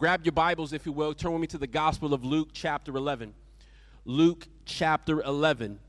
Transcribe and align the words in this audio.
Grab 0.00 0.24
your 0.24 0.30
Bibles, 0.30 0.72
if 0.72 0.86
you 0.86 0.92
will. 0.92 1.12
Turn 1.12 1.32
with 1.32 1.40
me 1.40 1.48
to 1.48 1.58
the 1.58 1.66
Gospel 1.66 2.14
of 2.14 2.24
Luke, 2.24 2.50
chapter 2.52 2.96
11. 2.96 3.34
Luke, 4.04 4.46
chapter 4.64 5.20
11. 5.22 5.80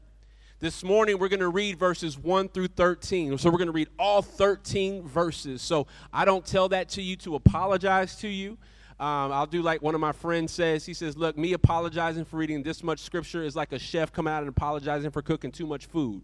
This 0.59 0.83
morning, 0.83 1.20
we're 1.20 1.28
going 1.28 1.42
to 1.42 1.50
read 1.50 1.78
verses 1.78 2.17
1 2.17 2.50
through 2.50 2.69
13. 2.69 3.37
So, 3.37 3.51
we're 3.51 3.59
going 3.59 3.67
to 3.67 3.72
read 3.72 3.90
all 4.00 4.24
13 4.24 5.08
verses. 5.08 5.61
So, 5.61 5.85
I 6.11 6.25
don't 6.25 6.43
tell 6.43 6.69
that 6.69 6.90
to 6.90 7.03
you 7.03 7.17
to 7.17 7.35
apologize 7.35 8.16
to 8.21 8.27
you. 8.27 8.57
Um, 9.00 9.32
I'll 9.32 9.45
do 9.45 9.61
like 9.61 9.84
one 9.84 9.93
of 9.93 10.02
my 10.02 10.12
friends 10.12 10.54
says. 10.54 10.88
He 10.88 10.96
says, 10.96 11.16
Look, 11.16 11.38
me 11.38 11.54
apologizing 11.54 12.26
for 12.26 12.38
reading 12.38 12.64
this 12.64 12.82
much 12.82 13.02
scripture 13.02 13.44
is 13.44 13.55
like 13.55 13.73
a 13.73 13.80
chef 13.80 14.12
coming 14.12 14.34
out 14.34 14.39
and 14.39 14.50
apologizing 14.50 15.12
for 15.12 15.21
cooking 15.21 15.52
too 15.52 15.68
much 15.68 15.86
food. 15.86 16.23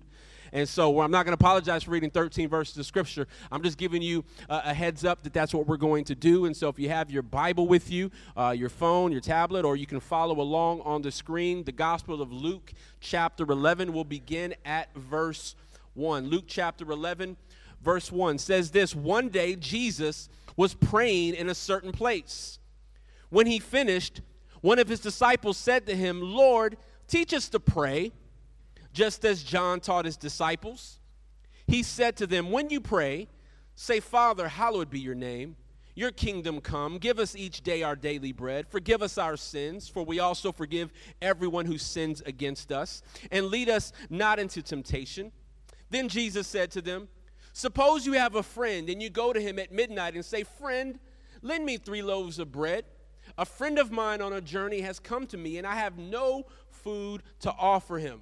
And 0.55 0.69
so 0.69 1.01
I'm 1.01 1.11
not 1.11 1.25
going 1.25 1.37
to 1.37 1.43
apologize 1.43 1.83
for 1.83 1.91
reading 1.91 2.09
13 2.09 2.47
verses 2.47 2.77
of 2.77 2.85
scripture. 2.85 3.27
I'm 3.51 3.61
just 3.61 3.77
giving 3.77 4.01
you 4.01 4.23
a, 4.47 4.61
a, 4.67 4.73
heads 4.73 5.03
up 5.03 5.21
that 5.23 5.33
that's 5.33 5.53
what 5.53 5.67
we're 5.67 5.75
going 5.75 6.05
to 6.05 6.15
do. 6.15 6.45
And 6.45 6.55
so 6.55 6.69
if 6.69 6.79
you 6.79 6.87
have 6.87 7.11
your 7.11 7.23
Bible 7.23 7.67
with 7.67 7.91
you, 7.91 8.09
uh, 8.37 8.55
your 8.57 8.69
phone, 8.69 9.11
your 9.11 9.19
tablet, 9.19 9.65
or 9.65 9.75
you 9.75 9.85
can 9.85 9.99
follow 9.99 10.39
along 10.39 10.79
on 10.85 11.01
the 11.01 11.11
screen, 11.11 11.65
the 11.65 11.73
Gospel 11.73 12.21
of 12.21 12.31
Luke, 12.31 12.71
chapter 13.01 13.43
11, 13.43 13.91
will 13.91 14.05
begin 14.05 14.55
at 14.63 14.95
verse 14.95 15.57
1. 15.93 16.29
Luke 16.29 16.45
chapter 16.47 16.89
11, 16.89 17.35
verse 17.83 18.09
1 18.09 18.37
says 18.37 18.71
this 18.71 18.95
One 18.95 19.27
day 19.27 19.57
Jesus 19.57 20.29
was 20.55 20.73
praying 20.73 21.35
in 21.35 21.49
a 21.49 21.55
certain 21.55 21.91
place. 21.91 22.59
When 23.27 23.45
he 23.45 23.59
finished, 23.59 24.21
one 24.61 24.79
of 24.79 24.87
his 24.87 25.01
disciples 25.01 25.57
said 25.57 25.85
to 25.87 25.97
him, 25.97 26.21
Lord, 26.21 26.77
teach 27.09 27.33
us 27.33 27.49
to 27.49 27.59
pray 27.59 28.13
just 28.95 29.25
as 29.25 29.43
John 29.43 29.81
taught 29.81 30.05
his 30.05 30.15
disciples. 30.15 30.99
He 31.67 31.83
said 31.83 32.15
to 32.17 32.27
them, 32.27 32.49
When 32.49 32.69
you 32.69 32.79
pray, 32.79 33.27
say, 33.75 33.99
Father, 33.99 34.47
hallowed 34.47 34.89
be 34.89 35.01
your 35.01 35.15
name. 35.15 35.57
Your 35.95 36.11
kingdom 36.11 36.61
come. 36.61 36.97
Give 36.97 37.19
us 37.19 37.35
each 37.35 37.61
day 37.61 37.83
our 37.83 37.95
daily 37.95 38.31
bread. 38.31 38.67
Forgive 38.67 39.01
us 39.01 39.17
our 39.17 39.37
sins, 39.37 39.87
for 39.87 40.03
we 40.03 40.19
also 40.19 40.51
forgive 40.51 40.91
everyone 41.21 41.65
who 41.65 41.77
sins 41.77 42.21
against 42.25 42.71
us. 42.71 43.01
And 43.31 43.47
lead 43.47 43.69
us 43.69 43.91
not 44.09 44.39
into 44.39 44.61
temptation. 44.61 45.31
Then 45.89 46.09
Jesus 46.09 46.47
said 46.47 46.71
to 46.71 46.81
them, 46.81 47.09
Suppose 47.53 48.05
you 48.05 48.13
have 48.13 48.35
a 48.35 48.43
friend 48.43 48.89
and 48.89 49.01
you 49.01 49.09
go 49.09 49.31
to 49.31 49.39
him 49.39 49.59
at 49.59 49.71
midnight 49.71 50.15
and 50.15 50.23
say, 50.23 50.43
Friend, 50.43 50.97
lend 51.41 51.65
me 51.65 51.77
three 51.77 52.01
loaves 52.01 52.39
of 52.39 52.51
bread. 52.51 52.85
A 53.37 53.45
friend 53.45 53.77
of 53.77 53.91
mine 53.91 54.21
on 54.21 54.31
a 54.33 54.41
journey 54.41 54.81
has 54.81 54.99
come 54.99 55.27
to 55.27 55.37
me, 55.37 55.57
and 55.57 55.67
I 55.67 55.75
have 55.75 55.97
no 55.97 56.45
food 56.69 57.23
to 57.41 57.51
offer 57.51 57.97
him. 57.97 58.21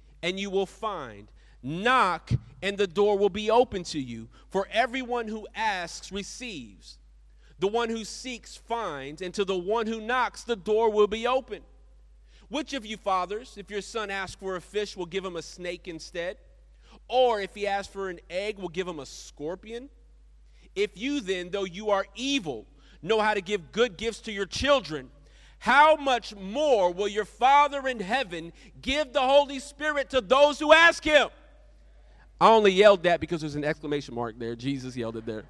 and 0.23 0.39
you 0.39 0.49
will 0.49 0.65
find. 0.65 1.27
Knock, 1.63 2.31
and 2.61 2.77
the 2.77 2.87
door 2.87 3.17
will 3.17 3.29
be 3.29 3.51
open 3.51 3.83
to 3.85 3.99
you. 3.99 4.27
For 4.49 4.67
everyone 4.71 5.27
who 5.27 5.47
asks 5.55 6.11
receives. 6.11 6.97
The 7.59 7.67
one 7.67 7.89
who 7.89 8.03
seeks 8.03 8.57
finds, 8.57 9.21
and 9.21 9.33
to 9.35 9.45
the 9.45 9.57
one 9.57 9.85
who 9.85 10.01
knocks, 10.01 10.43
the 10.43 10.55
door 10.55 10.91
will 10.91 11.07
be 11.07 11.27
open. 11.27 11.61
Which 12.49 12.73
of 12.73 12.85
you 12.85 12.97
fathers, 12.97 13.53
if 13.55 13.69
your 13.69 13.81
son 13.81 14.09
asks 14.09 14.35
for 14.35 14.55
a 14.55 14.61
fish, 14.61 14.97
will 14.97 15.05
give 15.05 15.23
him 15.23 15.35
a 15.35 15.41
snake 15.41 15.87
instead? 15.87 16.37
Or 17.07 17.39
if 17.39 17.53
he 17.53 17.67
asks 17.67 17.93
for 17.93 18.09
an 18.09 18.19
egg, 18.29 18.57
will 18.57 18.69
give 18.69 18.87
him 18.87 18.99
a 18.99 19.05
scorpion? 19.05 19.89
If 20.75 20.97
you 20.97 21.21
then, 21.21 21.49
though 21.49 21.65
you 21.65 21.91
are 21.91 22.05
evil, 22.15 22.65
know 23.01 23.19
how 23.19 23.33
to 23.33 23.41
give 23.41 23.71
good 23.71 23.97
gifts 23.97 24.19
to 24.21 24.31
your 24.31 24.45
children, 24.45 25.09
how 25.61 25.95
much 25.95 26.35
more 26.35 26.91
will 26.91 27.07
your 27.07 27.23
Father 27.23 27.87
in 27.87 27.99
heaven 27.99 28.51
give 28.81 29.13
the 29.13 29.21
Holy 29.21 29.59
Spirit 29.59 30.09
to 30.09 30.19
those 30.19 30.57
who 30.57 30.73
ask 30.73 31.03
Him? 31.03 31.29
I 32.39 32.49
only 32.49 32.71
yelled 32.71 33.03
that 33.03 33.19
because 33.19 33.41
there's 33.41 33.53
an 33.53 33.63
exclamation 33.63 34.15
mark 34.15 34.39
there. 34.39 34.55
Jesus 34.55 34.97
yelled 34.97 35.17
it 35.17 35.25
there. 35.27 35.43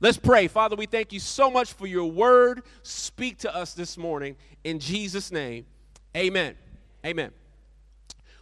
Let's 0.00 0.18
pray. 0.18 0.48
Father, 0.48 0.74
we 0.74 0.86
thank 0.86 1.12
you 1.12 1.20
so 1.20 1.48
much 1.48 1.74
for 1.74 1.86
your 1.86 2.06
word. 2.10 2.64
Speak 2.82 3.38
to 3.38 3.54
us 3.54 3.72
this 3.72 3.96
morning. 3.96 4.34
In 4.64 4.80
Jesus' 4.80 5.30
name, 5.30 5.64
amen. 6.16 6.56
Amen. 7.06 7.30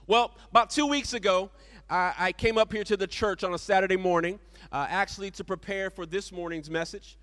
Well, 0.06 0.34
about 0.50 0.70
two 0.70 0.86
weeks 0.86 1.12
ago, 1.12 1.50
I, 1.90 2.32
came 2.32 2.56
up 2.56 2.72
here 2.72 2.84
to 2.84 2.96
the 2.96 3.06
church 3.06 3.44
on 3.44 3.52
a 3.52 3.58
Saturday 3.58 3.98
morning, 3.98 4.38
uh, 4.72 4.86
actually 4.88 5.30
to 5.32 5.44
prepare 5.44 5.90
for 5.90 6.06
this 6.06 6.32
morning's 6.32 6.70
message. 6.70 7.18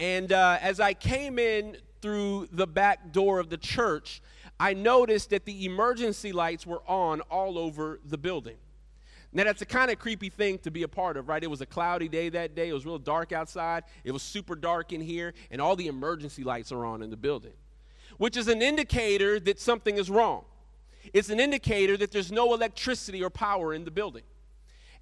And 0.00 0.32
uh, 0.32 0.56
as 0.62 0.80
I 0.80 0.94
came 0.94 1.38
in 1.38 1.76
through 2.00 2.48
the 2.52 2.66
back 2.66 3.12
door 3.12 3.38
of 3.38 3.50
the 3.50 3.58
church, 3.58 4.22
I 4.58 4.72
noticed 4.72 5.28
that 5.28 5.44
the 5.44 5.66
emergency 5.66 6.32
lights 6.32 6.66
were 6.66 6.80
on 6.88 7.20
all 7.30 7.58
over 7.58 8.00
the 8.08 8.16
building. 8.16 8.56
Now, 9.34 9.44
that's 9.44 9.60
a 9.60 9.66
kind 9.66 9.90
of 9.90 9.98
creepy 9.98 10.30
thing 10.30 10.58
to 10.60 10.70
be 10.70 10.84
a 10.84 10.88
part 10.88 11.18
of, 11.18 11.28
right? 11.28 11.44
It 11.44 11.50
was 11.50 11.60
a 11.60 11.66
cloudy 11.66 12.08
day 12.08 12.30
that 12.30 12.56
day. 12.56 12.70
It 12.70 12.72
was 12.72 12.86
real 12.86 12.98
dark 12.98 13.30
outside. 13.32 13.84
It 14.02 14.10
was 14.10 14.22
super 14.22 14.56
dark 14.56 14.92
in 14.92 15.02
here, 15.02 15.34
and 15.50 15.60
all 15.60 15.76
the 15.76 15.86
emergency 15.86 16.44
lights 16.44 16.72
are 16.72 16.86
on 16.86 17.02
in 17.02 17.10
the 17.10 17.16
building, 17.16 17.52
which 18.16 18.38
is 18.38 18.48
an 18.48 18.62
indicator 18.62 19.38
that 19.38 19.60
something 19.60 19.98
is 19.98 20.10
wrong. 20.10 20.44
It's 21.12 21.28
an 21.28 21.40
indicator 21.40 21.98
that 21.98 22.10
there's 22.10 22.32
no 22.32 22.54
electricity 22.54 23.22
or 23.22 23.28
power 23.28 23.74
in 23.74 23.84
the 23.84 23.90
building. 23.90 24.22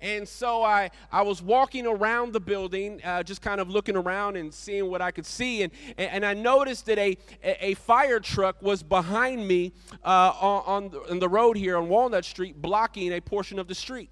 And 0.01 0.29
so 0.29 0.63
I, 0.63 0.91
I 1.11 1.23
was 1.23 1.43
walking 1.43 1.85
around 1.87 2.33
the 2.33 2.41
building, 2.41 3.03
uh, 3.05 3.25
just 3.25 3.43
kind 3.43 3.61
of 3.61 3.69
looking 3.69 3.97
around 3.97 4.37
and 4.37 4.55
seeing 4.55 4.89
what 4.89 5.03
I 5.03 5.11
could 5.11 5.27
see. 5.27 5.65
And, 5.65 5.73
and 5.97 6.25
I 6.25 6.35
noticed 6.35 6.87
that 6.87 6.99
a, 6.99 7.17
a 7.43 7.75
fire 7.75 8.21
truck 8.21 8.63
was 8.63 8.83
behind 8.83 9.47
me 9.47 9.73
uh, 10.05 10.33
on, 10.41 10.93
on 11.11 11.19
the 11.19 11.29
road 11.29 11.57
here 11.57 11.77
on 11.77 11.89
Walnut 11.89 12.25
Street, 12.25 12.63
blocking 12.63 13.13
a 13.13 13.21
portion 13.21 13.59
of 13.59 13.67
the 13.67 13.75
street. 13.75 14.11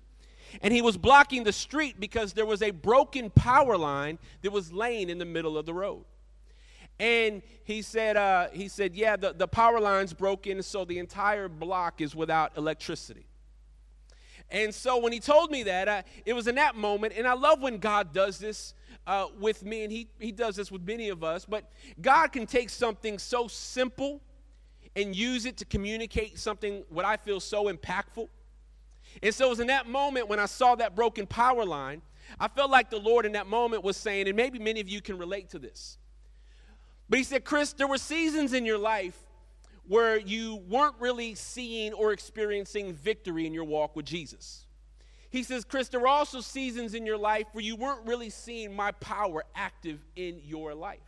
And 0.60 0.74
he 0.74 0.82
was 0.82 0.96
blocking 0.96 1.44
the 1.44 1.52
street 1.52 2.00
because 2.00 2.32
there 2.32 2.46
was 2.46 2.62
a 2.62 2.70
broken 2.70 3.30
power 3.30 3.76
line 3.76 4.18
that 4.42 4.50
was 4.50 4.72
laying 4.72 5.08
in 5.08 5.18
the 5.18 5.24
middle 5.24 5.56
of 5.56 5.66
the 5.66 5.74
road. 5.74 6.04
And 6.98 7.42
he 7.64 7.82
said, 7.82 8.16
uh, 8.16 8.48
he 8.52 8.68
said, 8.68 8.94
yeah, 8.96 9.16
the, 9.16 9.34
the 9.34 9.46
power 9.46 9.78
line's 9.80 10.14
broken, 10.14 10.62
so 10.62 10.84
the 10.84 10.98
entire 10.98 11.48
block 11.48 12.00
is 12.00 12.16
without 12.16 12.56
electricity. 12.56 13.26
And 14.50 14.74
so 14.74 14.98
when 14.98 15.12
he 15.12 15.20
told 15.20 15.50
me 15.50 15.64
that, 15.64 15.88
I, 15.88 16.04
it 16.24 16.32
was 16.32 16.46
in 16.46 16.54
that 16.54 16.76
moment, 16.76 17.14
and 17.16 17.26
I 17.26 17.34
love 17.34 17.60
when 17.62 17.78
God 17.78 18.12
does 18.12 18.38
this 18.38 18.74
uh, 19.06 19.26
with 19.38 19.64
me, 19.64 19.82
and 19.82 19.92
he, 19.92 20.08
he 20.20 20.32
does 20.32 20.56
this 20.56 20.70
with 20.70 20.86
many 20.86 21.08
of 21.08 21.24
us, 21.24 21.44
but 21.44 21.64
God 22.00 22.28
can 22.28 22.46
take 22.46 22.70
something 22.70 23.18
so 23.18 23.48
simple 23.48 24.20
and 24.94 25.14
use 25.14 25.46
it 25.46 25.56
to 25.58 25.64
communicate 25.64 26.38
something 26.38 26.84
what 26.88 27.04
I 27.04 27.16
feel 27.16 27.40
so 27.40 27.64
impactful. 27.64 28.28
And 29.22 29.34
so 29.34 29.46
it 29.46 29.50
was 29.50 29.60
in 29.60 29.66
that 29.68 29.88
moment 29.88 30.28
when 30.28 30.38
I 30.38 30.46
saw 30.46 30.74
that 30.76 30.94
broken 30.94 31.26
power 31.26 31.64
line, 31.64 32.02
I 32.40 32.48
felt 32.48 32.70
like 32.70 32.90
the 32.90 32.98
Lord 32.98 33.26
in 33.26 33.32
that 33.32 33.46
moment 33.46 33.84
was 33.84 33.96
saying, 33.96 34.26
and 34.26 34.36
maybe 34.36 34.58
many 34.58 34.80
of 34.80 34.88
you 34.88 35.00
can 35.00 35.18
relate 35.18 35.50
to 35.50 35.58
this. 35.58 35.98
But 37.08 37.18
he 37.18 37.24
said, 37.24 37.44
Chris, 37.44 37.72
there 37.72 37.86
were 37.86 37.98
seasons 37.98 38.52
in 38.52 38.64
your 38.64 38.78
life 38.78 39.18
where 39.88 40.18
you 40.18 40.56
weren't 40.68 40.96
really 40.98 41.34
seeing 41.34 41.92
or 41.92 42.12
experiencing 42.12 42.92
victory 42.92 43.46
in 43.46 43.54
your 43.54 43.64
walk 43.64 43.96
with 43.96 44.06
Jesus. 44.06 44.66
He 45.30 45.42
says, 45.42 45.64
Chris, 45.64 45.88
there 45.88 46.00
were 46.00 46.08
also 46.08 46.40
seasons 46.40 46.94
in 46.94 47.04
your 47.04 47.18
life 47.18 47.46
where 47.52 47.64
you 47.64 47.76
weren't 47.76 48.06
really 48.06 48.30
seeing 48.30 48.74
my 48.74 48.92
power 48.92 49.44
active 49.54 50.00
in 50.16 50.40
your 50.44 50.74
life. 50.74 51.00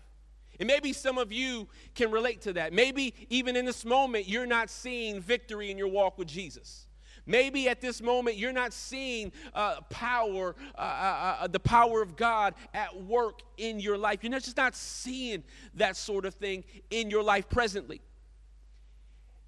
And 0.61 0.67
maybe 0.67 0.93
some 0.93 1.19
of 1.19 1.33
you 1.33 1.69
can 1.95 2.11
relate 2.11 2.43
to 2.43 2.53
that. 2.55 2.73
Maybe 2.73 3.15
even 3.31 3.57
in 3.57 3.65
this 3.65 3.85
moment, 3.85 4.29
you're 4.29 4.47
not 4.47 4.71
seeing 4.71 5.21
victory 5.21 5.71
in 5.71 5.79
your 5.79 5.89
walk 5.89 6.19
with 6.19 6.29
Jesus. 6.29 6.87
Maybe 7.27 7.69
at 7.69 7.81
this 7.81 8.01
moment, 8.01 8.37
you're 8.37 8.53
not 8.53 8.73
seeing 8.73 9.33
uh, 9.55 9.83
power, 9.91 10.57
uh, 10.77 10.81
uh, 10.81 11.37
uh 11.41 11.47
the 11.47 11.61
power 11.61 12.03
of 12.03 12.17
God 12.17 12.55
at 12.73 13.03
work 13.03 13.43
in 13.59 13.81
your 13.81 13.99
life. 13.99 14.21
You're 14.23 14.31
not, 14.31 14.43
just 14.43 14.57
not 14.57 14.75
seeing 14.75 15.45
that 15.75 15.95
sort 15.95 16.25
of 16.25 16.35
thing 16.35 16.65
in 16.91 17.11
your 17.11 17.23
life 17.23 17.49
presently. 17.49 18.01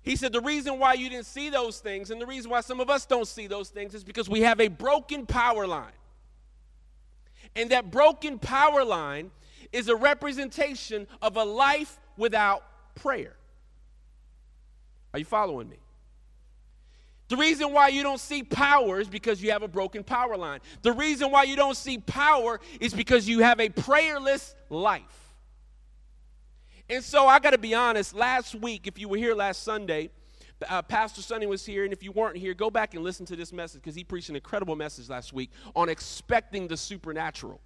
He 0.03 0.17
said, 0.17 0.33
The 0.33 0.41
reason 0.41 0.79
why 0.79 0.95
you 0.95 1.09
didn't 1.11 1.27
see 1.27 1.51
those 1.51 1.81
things, 1.81 2.11
and 2.11 2.21
the 2.21 2.27
reason 2.27 2.51
why 2.51 2.61
some 2.61 2.81
of 2.81 2.91
us 2.91 3.07
don't 3.07 3.29
see 3.29 3.47
those 3.47 3.69
things, 3.69 3.95
is 3.95 4.05
because 4.05 4.29
we 4.29 4.41
have 4.41 4.61
a 4.61 4.69
broken 4.69 5.27
power 5.27 5.67
line. 5.67 5.93
And 7.57 7.71
that 7.71 7.91
broken 7.91 8.39
power 8.39 8.85
line 8.85 9.31
is 9.73 9.89
a 9.89 9.97
representation 9.97 11.07
of 11.21 11.37
a 11.37 11.45
life 11.45 11.99
without 12.17 12.65
prayer. 12.95 13.35
Are 15.13 15.19
you 15.19 15.25
following 15.25 15.69
me? 15.69 15.77
The 17.29 17.37
reason 17.37 17.73
why 17.73 17.89
you 17.89 18.03
don't 18.03 18.21
see 18.21 18.43
power 18.43 19.01
is 19.01 19.09
because 19.09 19.41
you 19.41 19.53
have 19.53 19.63
a 19.63 19.69
broken 19.69 20.03
power 20.03 20.37
line. 20.37 20.61
The 20.83 20.93
reason 20.93 21.31
why 21.31 21.45
you 21.45 21.55
don't 21.55 21.77
see 21.77 21.99
power 21.99 22.61
is 22.81 22.93
because 22.93 23.29
you 23.29 23.41
have 23.41 23.61
a 23.61 23.69
prayerless 23.69 24.55
life. 24.69 25.30
And 26.91 27.05
so 27.05 27.29
I 27.29 27.39
got 27.39 27.51
to 27.51 27.59
be 27.59 27.73
honest, 27.73 28.17
last 28.17 28.57
week, 28.57 28.89
if 28.89 28.99
you 28.99 29.09
were 29.09 29.17
here 29.17 29.33
last 29.33 29.63
Sunday, 29.63 30.11
uh, 30.69 30.83
Pastor 30.83 31.23
Sonny 31.23 31.47
was 31.47 31.65
here, 31.65 31.85
and 31.85 31.93
if 31.93 32.03
you 32.03 32.11
weren't 32.11 32.37
here, 32.37 32.53
go 32.53 32.69
back 32.69 32.95
and 32.95 33.05
listen 33.05 33.25
to 33.27 33.37
this 33.37 33.53
message 33.53 33.81
because 33.81 33.95
he 33.95 34.03
preached 34.03 34.29
an 34.29 34.35
incredible 34.35 34.75
message 34.75 35.09
last 35.09 35.33
week 35.33 35.53
on 35.77 35.89
expecting 35.89 36.67
the 36.67 36.77
supernatural. 36.77 37.61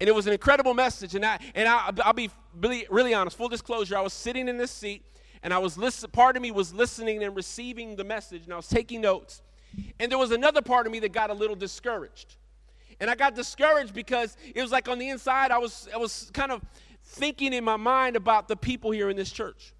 And 0.00 0.08
it 0.08 0.14
was 0.14 0.26
an 0.26 0.32
incredible 0.32 0.72
message. 0.72 1.14
And 1.14 1.22
I 1.22 1.38
and 1.54 1.68
I, 1.68 1.90
will 2.06 2.14
be 2.14 2.30
really, 2.58 2.86
really 2.90 3.12
honest. 3.12 3.36
Full 3.36 3.50
disclosure: 3.50 3.94
I 3.98 4.00
was 4.00 4.14
sitting 4.14 4.48
in 4.48 4.56
this 4.56 4.70
seat, 4.70 5.04
and 5.42 5.52
I 5.52 5.58
was 5.58 5.76
listen. 5.76 6.10
Part 6.10 6.34
of 6.36 6.42
me 6.42 6.50
was 6.50 6.72
listening 6.72 7.22
and 7.22 7.36
receiving 7.36 7.94
the 7.94 8.04
message, 8.04 8.44
and 8.44 8.54
I 8.54 8.56
was 8.56 8.68
taking 8.68 9.02
notes. 9.02 9.42
And 10.00 10.10
there 10.10 10.18
was 10.18 10.30
another 10.30 10.62
part 10.62 10.86
of 10.86 10.92
me 10.92 10.98
that 11.00 11.12
got 11.12 11.28
a 11.28 11.34
little 11.34 11.56
discouraged. 11.56 12.36
And 13.00 13.10
I 13.10 13.14
got 13.14 13.34
discouraged 13.34 13.94
because 13.94 14.36
it 14.54 14.60
was 14.60 14.72
like 14.72 14.88
on 14.88 14.98
the 14.98 15.10
inside, 15.10 15.50
I 15.50 15.58
was 15.58 15.88
I 15.92 15.98
was 15.98 16.30
kind 16.32 16.52
of 16.52 16.62
thinking 17.10 17.52
in 17.52 17.64
my 17.64 17.76
mind 17.76 18.16
about 18.16 18.46
the 18.46 18.56
people 18.56 18.92
here 18.92 19.10
in 19.10 19.16
this 19.16 19.30
church. 19.30 19.72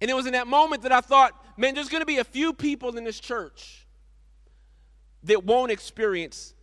And 0.00 0.10
it 0.10 0.14
was 0.14 0.26
in 0.26 0.32
that 0.32 0.46
moment 0.46 0.82
that 0.82 0.92
I 0.92 1.02
thought, 1.02 1.32
man, 1.58 1.74
there's 1.74 1.90
going 1.90 2.00
to 2.00 2.06
be 2.06 2.18
a 2.18 2.24
few 2.24 2.54
people 2.54 2.96
in 2.96 3.04
this 3.04 3.20
church 3.20 3.84
that 5.24 5.44
won't 5.44 5.70
experience 5.70 6.54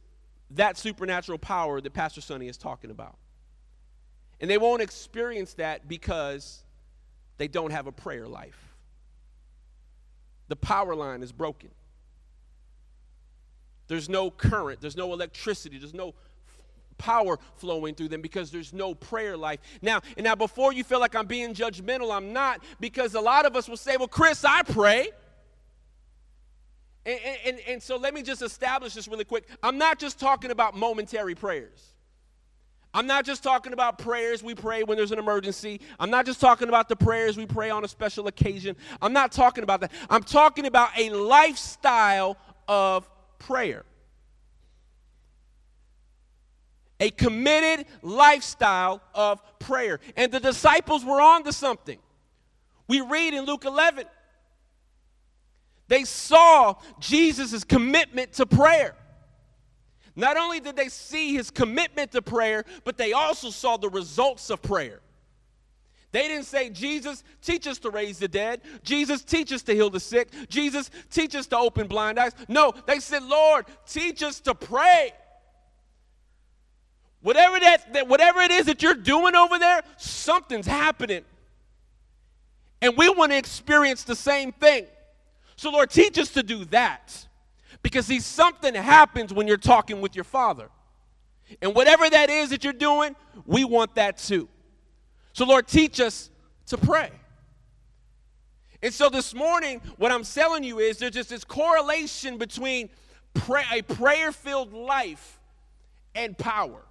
that 0.51 0.77
supernatural 0.77 1.37
power 1.37 1.79
that 1.79 1.93
Pastor 1.93 2.21
Sonny 2.21 2.47
is 2.47 2.57
talking 2.57 2.89
about. 2.89 3.15
And 4.41 4.49
they 4.49 4.57
won't 4.57 4.81
experience 4.81 5.53
that 5.55 5.87
because 5.87 6.63
they 7.37 7.47
don't 7.47 7.71
have 7.71 7.85
a 7.85 7.91
prayer 7.91 8.27
life. 8.27 8.57
The 10.47 10.55
power 10.55 10.95
line 10.95 11.21
is 11.21 11.31
broken. 11.31 11.69
There's 13.87 14.09
no 14.09 14.31
current, 14.31 14.81
there's 14.81 14.97
no 14.97 15.13
electricity, 15.13 15.77
there's 15.77 15.93
no 15.93 16.15
power 16.97 17.39
flowing 17.55 17.95
through 17.95 18.09
them 18.09 18.21
because 18.21 18.51
there's 18.51 18.73
no 18.73 18.93
prayer 18.95 19.37
life. 19.37 19.59
Now, 19.81 20.01
and 20.15 20.23
now 20.23 20.35
before 20.35 20.73
you 20.73 20.83
feel 20.83 20.99
like 20.99 21.15
I'm 21.15 21.27
being 21.27 21.53
judgmental, 21.53 22.15
I'm 22.15 22.33
not 22.33 22.61
because 22.79 23.15
a 23.15 23.21
lot 23.21 23.45
of 23.45 23.55
us 23.55 23.67
will 23.67 23.77
say, 23.77 23.97
"Well, 23.97 24.07
Chris, 24.07 24.43
I 24.43 24.63
pray." 24.63 25.09
And, 27.05 27.19
and, 27.45 27.59
and 27.69 27.83
so 27.83 27.95
let 27.95 28.13
me 28.13 28.21
just 28.21 28.41
establish 28.41 28.93
this 28.93 29.07
really 29.07 29.23
quick. 29.23 29.47
I'm 29.63 29.77
not 29.77 29.97
just 29.97 30.19
talking 30.19 30.51
about 30.51 30.75
momentary 30.75 31.35
prayers. 31.35 31.93
I'm 32.93 33.07
not 33.07 33.25
just 33.25 33.43
talking 33.43 33.73
about 33.73 33.97
prayers 33.97 34.43
we 34.43 34.55
pray 34.55 34.83
when 34.83 34.97
there's 34.97 35.11
an 35.11 35.19
emergency. 35.19 35.79
I'm 35.99 36.09
not 36.09 36.25
just 36.25 36.41
talking 36.41 36.67
about 36.67 36.89
the 36.89 36.95
prayers 36.95 37.37
we 37.37 37.45
pray 37.45 37.69
on 37.69 37.85
a 37.85 37.87
special 37.87 38.27
occasion. 38.27 38.75
I'm 39.01 39.13
not 39.13 39.31
talking 39.31 39.63
about 39.63 39.81
that. 39.81 39.91
I'm 40.09 40.23
talking 40.23 40.65
about 40.65 40.89
a 40.97 41.11
lifestyle 41.11 42.37
of 42.67 43.09
prayer 43.39 43.85
a 46.99 47.09
committed 47.11 47.85
lifestyle 48.01 49.01
of 49.13 49.41
prayer. 49.59 49.99
And 50.15 50.31
the 50.31 50.39
disciples 50.39 51.05
were 51.05 51.21
on 51.21 51.43
to 51.43 51.53
something. 51.53 51.99
We 52.87 53.01
read 53.01 53.33
in 53.33 53.45
Luke 53.45 53.65
11, 53.65 54.05
they 55.87 56.03
saw 56.03 56.75
Jesus' 56.99 57.63
commitment 57.63 58.33
to 58.33 58.45
prayer. 58.45 58.95
Not 60.15 60.35
only 60.35 60.59
did 60.59 60.75
they 60.75 60.89
see 60.89 61.35
his 61.35 61.51
commitment 61.51 62.11
to 62.13 62.21
prayer, 62.21 62.65
but 62.83 62.97
they 62.97 63.13
also 63.13 63.51
saw 63.51 63.77
the 63.77 63.89
results 63.89 64.49
of 64.49 64.61
prayer. 64.61 64.99
They 66.11 66.27
didn't 66.27 66.45
say, 66.45 66.69
Jesus, 66.69 67.23
teach 67.41 67.67
us 67.67 67.77
to 67.79 67.89
raise 67.89 68.17
the 68.17 68.27
dead. 68.27 68.61
Jesus, 68.81 69.23
teach 69.23 69.51
us 69.51 69.61
to 69.63 69.73
heal 69.75 69.89
the 69.89 69.99
sick. 69.99 70.29
Jesus, 70.49 70.89
teach 71.11 71.35
us 71.35 71.45
to 71.47 71.57
open 71.57 71.87
blind 71.87 72.17
eyes. 72.17 72.31
No, 72.47 72.73
they 72.87 72.99
said, 72.99 73.23
Lord, 73.23 73.65
teach 73.85 74.23
us 74.23 74.39
to 74.41 74.55
pray. 74.55 75.11
Whatever 77.27 77.59
that, 77.59 77.91
that 77.93 78.07
whatever 78.07 78.39
it 78.39 78.51
is 78.51 78.67
that 78.67 78.81
you're 78.81 78.93
doing 78.93 79.35
over 79.35 79.59
there, 79.59 79.81
something's 79.97 80.65
happening. 80.65 81.25
And 82.81 82.95
we 82.95 83.09
want 83.09 83.33
to 83.33 83.37
experience 83.37 84.05
the 84.05 84.15
same 84.15 84.53
thing. 84.53 84.85
So 85.57 85.69
Lord, 85.69 85.89
teach 85.89 86.17
us 86.17 86.29
to 86.29 86.41
do 86.41 86.63
that. 86.67 87.27
Because 87.83 88.05
see, 88.05 88.21
something 88.21 88.73
happens 88.73 89.33
when 89.33 89.45
you're 89.45 89.57
talking 89.57 89.99
with 89.99 90.15
your 90.15 90.23
father. 90.23 90.69
And 91.61 91.75
whatever 91.75 92.09
that 92.09 92.29
is 92.29 92.51
that 92.51 92.63
you're 92.63 92.71
doing, 92.71 93.13
we 93.45 93.65
want 93.65 93.95
that 93.95 94.19
too. 94.19 94.47
So 95.33 95.43
Lord, 95.43 95.67
teach 95.67 95.99
us 95.99 96.29
to 96.67 96.77
pray. 96.77 97.11
And 98.81 98.93
so 98.93 99.09
this 99.09 99.33
morning, 99.33 99.81
what 99.97 100.13
I'm 100.13 100.23
telling 100.23 100.63
you 100.63 100.79
is 100.79 100.99
there's 100.99 101.11
just 101.11 101.31
this 101.31 101.43
correlation 101.43 102.37
between 102.37 102.89
pray, 103.33 103.65
a 103.73 103.81
prayer 103.81 104.31
filled 104.31 104.71
life 104.71 105.37
and 106.15 106.37
power. 106.37 106.83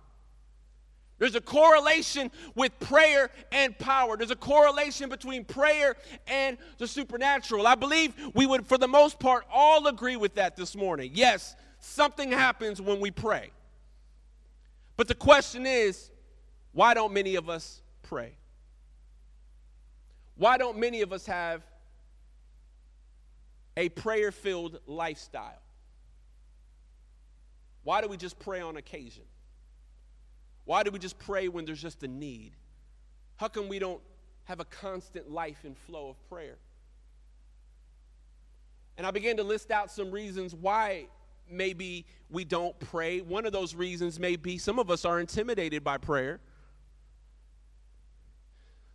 There's 1.18 1.34
a 1.34 1.40
correlation 1.40 2.30
with 2.54 2.78
prayer 2.78 3.30
and 3.50 3.78
power. 3.78 4.16
There's 4.16 4.30
a 4.30 4.36
correlation 4.36 5.08
between 5.08 5.44
prayer 5.44 5.96
and 6.26 6.58
the 6.78 6.86
supernatural. 6.86 7.66
I 7.66 7.74
believe 7.74 8.12
we 8.34 8.44
would, 8.44 8.66
for 8.66 8.76
the 8.76 8.88
most 8.88 9.18
part, 9.18 9.44
all 9.50 9.86
agree 9.86 10.16
with 10.16 10.34
that 10.34 10.56
this 10.56 10.76
morning. 10.76 11.12
Yes, 11.14 11.56
something 11.80 12.30
happens 12.30 12.82
when 12.82 13.00
we 13.00 13.10
pray. 13.10 13.50
But 14.96 15.08
the 15.08 15.14
question 15.14 15.66
is 15.66 16.10
why 16.72 16.92
don't 16.92 17.12
many 17.12 17.36
of 17.36 17.48
us 17.48 17.80
pray? 18.02 18.36
Why 20.36 20.58
don't 20.58 20.78
many 20.78 21.00
of 21.00 21.14
us 21.14 21.24
have 21.26 21.62
a 23.76 23.88
prayer 23.88 24.30
filled 24.30 24.80
lifestyle? 24.86 25.62
Why 27.84 28.02
do 28.02 28.08
we 28.08 28.18
just 28.18 28.38
pray 28.38 28.60
on 28.60 28.76
occasion? 28.76 29.22
Why 30.66 30.82
do 30.82 30.90
we 30.90 30.98
just 30.98 31.18
pray 31.18 31.48
when 31.48 31.64
there's 31.64 31.80
just 31.80 32.02
a 32.02 32.08
need? 32.08 32.52
How 33.36 33.48
come 33.48 33.68
we 33.68 33.78
don't 33.78 34.00
have 34.44 34.60
a 34.60 34.64
constant 34.64 35.30
life 35.30 35.58
and 35.64 35.76
flow 35.78 36.10
of 36.10 36.28
prayer? 36.28 36.56
And 38.98 39.06
I 39.06 39.10
began 39.10 39.36
to 39.38 39.42
list 39.42 39.70
out 39.70 39.90
some 39.90 40.10
reasons 40.10 40.54
why 40.54 41.06
maybe 41.50 42.04
we 42.30 42.44
don't 42.44 42.78
pray. 42.80 43.20
One 43.20 43.46
of 43.46 43.52
those 43.52 43.74
reasons 43.74 44.18
may 44.18 44.36
be 44.36 44.58
some 44.58 44.78
of 44.78 44.90
us 44.90 45.04
are 45.04 45.20
intimidated 45.20 45.84
by 45.84 45.98
prayer. 45.98 46.40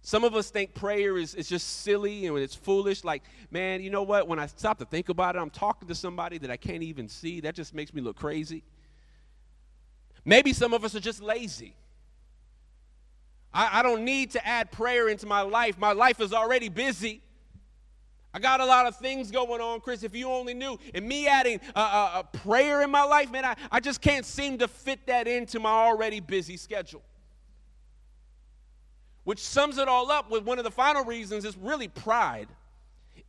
Some 0.01 0.23
of 0.23 0.35
us 0.35 0.49
think 0.49 0.73
prayer 0.73 1.17
is, 1.17 1.35
is 1.35 1.47
just 1.47 1.83
silly 1.83 2.25
and 2.25 2.37
it's 2.37 2.55
foolish. 2.55 3.03
Like, 3.03 3.23
man, 3.51 3.81
you 3.81 3.91
know 3.91 4.01
what? 4.01 4.27
When 4.27 4.39
I 4.39 4.47
stop 4.47 4.79
to 4.79 4.85
think 4.85 5.09
about 5.09 5.35
it, 5.35 5.39
I'm 5.39 5.51
talking 5.51 5.87
to 5.87 5.95
somebody 5.95 6.39
that 6.39 6.49
I 6.49 6.57
can't 6.57 6.81
even 6.83 7.07
see. 7.07 7.39
That 7.39 7.53
just 7.53 7.75
makes 7.75 7.93
me 7.93 8.01
look 8.01 8.17
crazy. 8.17 8.63
Maybe 10.23 10.53
some 10.53 10.73
of 10.73 10.83
us 10.83 10.95
are 10.95 10.99
just 10.99 11.21
lazy. 11.21 11.73
I, 13.53 13.79
I 13.79 13.83
don't 13.83 14.05
need 14.05 14.31
to 14.31 14.47
add 14.47 14.71
prayer 14.71 15.09
into 15.09 15.25
my 15.25 15.41
life. 15.41 15.77
My 15.77 15.91
life 15.93 16.21
is 16.21 16.33
already 16.33 16.69
busy. 16.69 17.21
I 18.33 18.39
got 18.39 18.61
a 18.61 18.65
lot 18.65 18.85
of 18.85 18.95
things 18.97 19.29
going 19.29 19.59
on, 19.59 19.81
Chris, 19.81 20.03
if 20.03 20.15
you 20.15 20.29
only 20.29 20.53
knew. 20.53 20.79
And 20.93 21.05
me 21.05 21.27
adding 21.27 21.59
a, 21.75 21.79
a, 21.79 22.11
a 22.19 22.37
prayer 22.37 22.81
in 22.81 22.89
my 22.89 23.03
life, 23.03 23.29
man, 23.29 23.43
I, 23.43 23.55
I 23.71 23.79
just 23.81 23.99
can't 23.99 24.25
seem 24.25 24.59
to 24.59 24.67
fit 24.67 25.05
that 25.07 25.27
into 25.27 25.59
my 25.59 25.69
already 25.69 26.21
busy 26.21 26.55
schedule. 26.55 27.01
Which 29.23 29.39
sums 29.39 29.77
it 29.77 29.87
all 29.87 30.09
up 30.11 30.31
with 30.31 30.43
one 30.43 30.59
of 30.59 30.63
the 30.63 30.71
final 30.71 31.03
reasons 31.03 31.43
is 31.45 31.57
really 31.57 31.89
pride, 31.89 32.47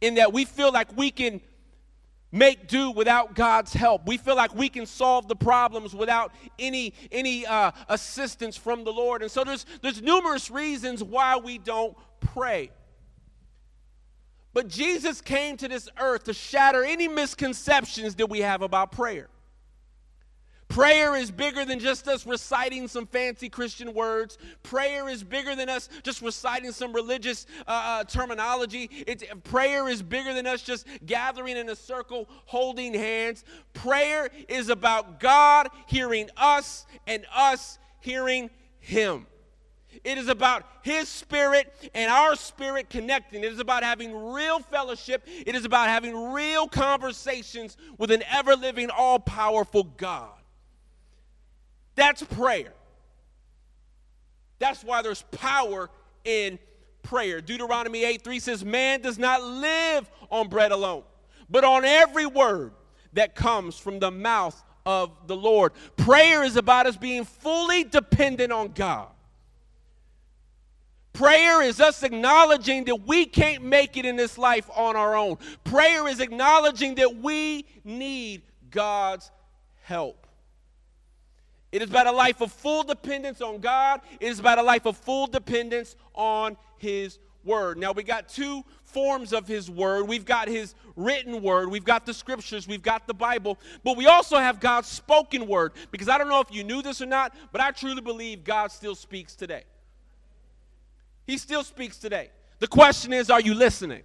in 0.01 0.15
that 0.15 0.33
we 0.33 0.45
feel 0.45 0.73
like 0.73 0.97
we 0.97 1.11
can 1.11 1.41
make 2.33 2.67
do 2.67 2.91
without 2.91 3.35
God's 3.35 3.73
help. 3.73 4.07
We 4.07 4.17
feel 4.17 4.35
like 4.35 4.55
we 4.55 4.69
can 4.69 4.87
solve 4.87 5.29
the 5.29 5.37
problems 5.37 5.95
without 5.95 6.33
any 6.59 6.95
any 7.13 7.47
uh, 7.47 7.71
assistance 7.89 8.57
from 8.57 8.85
the 8.85 8.93
Lord. 8.93 9.23
And 9.23 9.31
so 9.31 9.45
there's 9.45 9.67
there's 9.83 10.03
numerous 10.03 10.51
reasons 10.51 11.05
why 11.05 11.37
we 11.37 11.59
don't 11.59 11.97
pray. 12.21 12.71
But 14.55 14.69
Jesus 14.69 15.21
came 15.21 15.57
to 15.59 15.69
this 15.69 15.89
earth 15.99 16.25
to 16.25 16.35
shatter 16.35 16.85
any 16.85 17.09
misconceptions 17.09 18.17
that 18.17 18.29
we 18.29 18.41
have 18.41 18.63
about 18.63 18.93
prayer. 18.93 19.29
Prayer 20.73 21.15
is 21.15 21.31
bigger 21.31 21.67
than 21.67 21.79
just 21.79 22.09
us 22.09 22.27
reciting 22.27 22.89
some 22.89 23.05
fancy 23.05 23.51
Christian 23.51 23.93
words. 23.93 24.39
Prayer 24.63 25.07
is 25.07 25.23
bigger 25.23 25.55
than 25.55 25.69
us 25.69 25.91
just 26.03 26.23
reciting 26.23 26.73
some 26.73 26.95
religious 26.95 27.45
uh, 27.69 27.71
uh, 27.71 28.05
terminology. 28.05 28.89
It's, 29.07 29.23
prayer 29.45 29.87
is 29.87 30.01
bigger 30.01 30.33
than 30.33 30.47
us 30.47 30.63
just 30.63 30.87
gathering 31.05 31.59
in 31.59 31.69
a 31.69 31.77
circle, 31.77 32.27
holding 32.47 32.95
hands. 32.95 33.45
Prayer 33.75 34.31
is 34.49 34.71
about 34.71 35.21
God 35.21 35.69
hearing 35.89 36.31
us 36.39 36.87
and 37.07 37.27
us 37.37 37.79
hearing 38.01 38.49
Him. 38.81 39.27
It 40.05 40.17
is 40.17 40.29
about 40.29 40.65
His 40.81 41.07
Spirit 41.07 41.71
and 41.95 42.11
our 42.11 42.35
spirit 42.35 42.89
connecting. 42.89 43.45
It 43.45 43.53
is 43.53 43.61
about 43.61 43.83
having 43.83 44.33
real 44.33 44.61
fellowship. 44.61 45.23
It 45.27 45.55
is 45.55 45.67
about 45.67 45.89
having 45.89 46.33
real 46.33 46.67
conversations 46.67 47.77
with 47.99 48.11
an 48.11 48.23
ever 48.31 48.57
living, 48.57 48.89
all 48.89 49.19
powerful 49.19 49.83
God. 49.83 50.33
That's 51.95 52.23
prayer. 52.23 52.73
That's 54.59 54.85
why 54.85 55.03
there's 55.03 55.23
power 55.33 55.91
in 56.25 56.59
prayer. 57.03 57.41
Deuteronomy 57.41 58.05
8 58.05 58.23
3 58.23 58.39
says, 58.39 58.65
Man 58.65 59.01
does 59.01 59.19
not 59.19 59.43
live 59.43 60.11
on 60.31 60.49
bread 60.49 60.73
alone, 60.73 61.03
but 61.51 61.65
on 61.65 61.85
every 61.85 62.27
word 62.27 62.73
that 63.13 63.35
comes 63.35 63.77
from 63.77 63.99
the 63.99 64.11
mouth 64.11 64.63
of 64.87 65.11
the 65.27 65.37
Lord. 65.37 65.73
Prayer 65.97 66.43
is 66.45 66.57
about 66.57 66.87
us 66.87 66.97
being 66.97 67.25
fully 67.25 67.85
dependent 67.85 68.53
on 68.53 68.69
God. 68.69 69.09
Prayer 71.13 71.63
is 71.63 71.79
us 71.79 72.03
acknowledging 72.03 72.85
that 72.85 73.07
we 73.07 73.27
can't 73.27 73.63
make 73.63 73.97
it 73.97 74.07
in 74.07 74.17
this 74.17 74.39
life 74.39 74.69
on 74.75 74.97
our 74.97 75.15
own. 75.15 75.37
Prayer 75.63 76.09
is 76.09 76.21
acknowledging 76.21 76.95
that 76.95 77.17
we 77.17 77.67
need 77.85 78.43
God's 78.71 79.31
help. 79.83 80.22
It 81.73 81.81
is 81.81 81.89
about 81.89 82.07
a 82.07 82.13
life 82.13 82.43
of 82.43 82.53
full 82.53 82.83
dependence 82.83 83.41
on 83.41 83.59
God. 83.59 84.03
It 84.21 84.29
is 84.29 84.39
about 84.39 84.59
a 84.59 84.63
life 84.63 84.85
of 84.85 84.97
full 84.97 85.27
dependence 85.27 85.97
on 86.15 86.59
His 86.77 87.19
Word. 87.45 87.79
Now, 87.79 87.93
we 87.93 88.03
got 88.03 88.29
two 88.29 88.63
forms 88.85 89.33
of 89.33 89.49
His 89.49 89.71
Word. 89.71 90.07
We've 90.07 90.25
got 90.25 90.49
His 90.49 90.75
written 90.95 91.43
Word, 91.43 91.71
we've 91.71 91.85
got 91.85 92.05
the 92.05 92.13
Scriptures, 92.13 92.69
we've 92.69 92.83
got 92.83 93.07
the 93.07 93.15
Bible, 93.15 93.59
but 93.83 93.97
we 93.97 94.07
also 94.07 94.37
have 94.37 94.61
God's 94.61 94.89
spoken 94.89 95.47
Word. 95.47 95.73
Because 95.91 96.11
I 96.11 96.19
don't 96.19 96.29
know 96.29 96.41
if 96.41 96.53
you 96.53 96.63
knew 96.63 96.83
this 96.83 97.01
or 97.01 97.07
not, 97.07 97.35
but 97.51 97.63
I 97.63 97.71
truly 97.71 98.03
believe 98.03 98.45
God 98.45 98.71
still 98.71 98.95
speaks 98.95 99.35
today. 99.35 99.65
He 101.27 101.39
still 101.39 101.65
speaks 101.65 101.97
today. 101.97 102.31
The 102.59 102.69
question 102.69 103.13
is, 103.13 103.31
are 103.31 103.41
you 103.41 103.55
listening? 103.55 104.03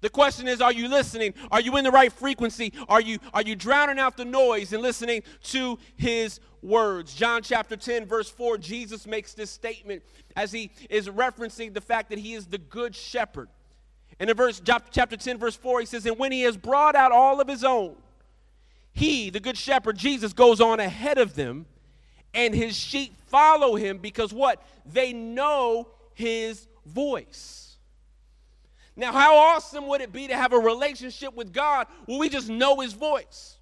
The 0.00 0.08
question 0.08 0.48
is, 0.48 0.60
are 0.60 0.72
you 0.72 0.88
listening? 0.88 1.34
Are 1.50 1.60
you 1.60 1.76
in 1.76 1.84
the 1.84 1.90
right 1.90 2.12
frequency? 2.12 2.72
Are 2.88 3.00
you, 3.00 3.18
are 3.34 3.42
you 3.42 3.54
drowning 3.54 3.98
out 3.98 4.16
the 4.16 4.24
noise 4.24 4.72
and 4.72 4.82
listening 4.82 5.22
to 5.44 5.78
his 5.96 6.40
words? 6.62 7.14
John 7.14 7.42
chapter 7.42 7.76
10, 7.76 8.06
verse 8.06 8.30
4, 8.30 8.58
Jesus 8.58 9.06
makes 9.06 9.34
this 9.34 9.50
statement 9.50 10.02
as 10.36 10.52
he 10.52 10.70
is 10.88 11.08
referencing 11.08 11.74
the 11.74 11.80
fact 11.80 12.08
that 12.10 12.18
he 12.18 12.32
is 12.32 12.46
the 12.46 12.58
good 12.58 12.94
shepherd. 12.94 13.48
And 14.18 14.30
in 14.30 14.36
verse 14.36 14.60
chapter 14.64 15.16
10, 15.16 15.38
verse 15.38 15.56
4, 15.56 15.80
he 15.80 15.86
says, 15.86 16.06
And 16.06 16.18
when 16.18 16.32
he 16.32 16.42
has 16.42 16.56
brought 16.56 16.94
out 16.94 17.12
all 17.12 17.40
of 17.40 17.48
his 17.48 17.64
own, 17.64 17.96
he, 18.92 19.30
the 19.30 19.40
good 19.40 19.56
shepherd, 19.56 19.96
Jesus, 19.96 20.32
goes 20.32 20.60
on 20.60 20.80
ahead 20.80 21.18
of 21.18 21.34
them, 21.34 21.66
and 22.34 22.54
his 22.54 22.76
sheep 22.76 23.14
follow 23.26 23.76
him 23.76 23.98
because 23.98 24.32
what? 24.32 24.62
They 24.84 25.12
know 25.12 25.88
his 26.14 26.68
voice. 26.86 27.69
Now, 29.00 29.12
how 29.12 29.34
awesome 29.34 29.86
would 29.86 30.02
it 30.02 30.12
be 30.12 30.26
to 30.26 30.36
have 30.36 30.52
a 30.52 30.58
relationship 30.58 31.34
with 31.34 31.54
God 31.54 31.86
where 32.04 32.18
we 32.18 32.28
just 32.28 32.50
know 32.50 32.80
His 32.80 32.92
voice? 32.92 33.56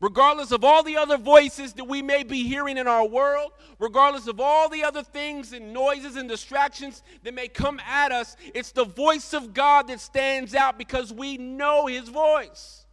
Regardless 0.00 0.52
of 0.52 0.64
all 0.64 0.82
the 0.82 0.98
other 0.98 1.16
voices 1.16 1.72
that 1.74 1.84
we 1.84 2.02
may 2.02 2.24
be 2.24 2.46
hearing 2.46 2.76
in 2.76 2.86
our 2.86 3.06
world, 3.06 3.52
regardless 3.78 4.26
of 4.26 4.38
all 4.38 4.68
the 4.68 4.84
other 4.84 5.02
things 5.02 5.54
and 5.54 5.72
noises 5.72 6.16
and 6.16 6.28
distractions 6.28 7.02
that 7.22 7.32
may 7.32 7.48
come 7.48 7.80
at 7.88 8.12
us, 8.12 8.36
it's 8.54 8.72
the 8.72 8.84
voice 8.84 9.32
of 9.32 9.54
God 9.54 9.88
that 9.88 10.00
stands 10.00 10.54
out 10.54 10.76
because 10.76 11.10
we 11.10 11.38
know 11.38 11.86
His 11.86 12.10
voice. 12.10 12.84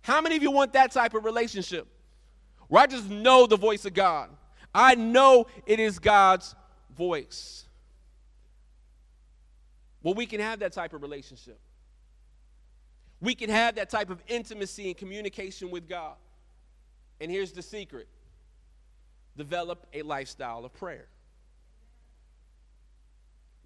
How 0.00 0.22
many 0.22 0.36
of 0.36 0.42
you 0.42 0.50
want 0.50 0.72
that 0.72 0.92
type 0.92 1.12
of 1.12 1.26
relationship? 1.26 1.86
Where 2.68 2.84
I 2.84 2.86
just 2.86 3.10
know 3.10 3.46
the 3.46 3.58
voice 3.58 3.84
of 3.84 3.92
God. 3.92 4.30
I 4.74 4.94
know 4.94 5.46
it 5.66 5.78
is 5.78 5.98
God's 5.98 6.54
voice. 6.96 7.65
Well, 10.06 10.14
we 10.14 10.26
can 10.26 10.38
have 10.38 10.60
that 10.60 10.72
type 10.72 10.92
of 10.92 11.02
relationship. 11.02 11.58
We 13.20 13.34
can 13.34 13.50
have 13.50 13.74
that 13.74 13.90
type 13.90 14.08
of 14.08 14.22
intimacy 14.28 14.86
and 14.86 14.96
communication 14.96 15.68
with 15.68 15.88
God. 15.88 16.14
And 17.20 17.28
here's 17.28 17.50
the 17.50 17.60
secret 17.60 18.06
develop 19.36 19.84
a 19.92 20.02
lifestyle 20.02 20.64
of 20.64 20.72
prayer. 20.74 21.08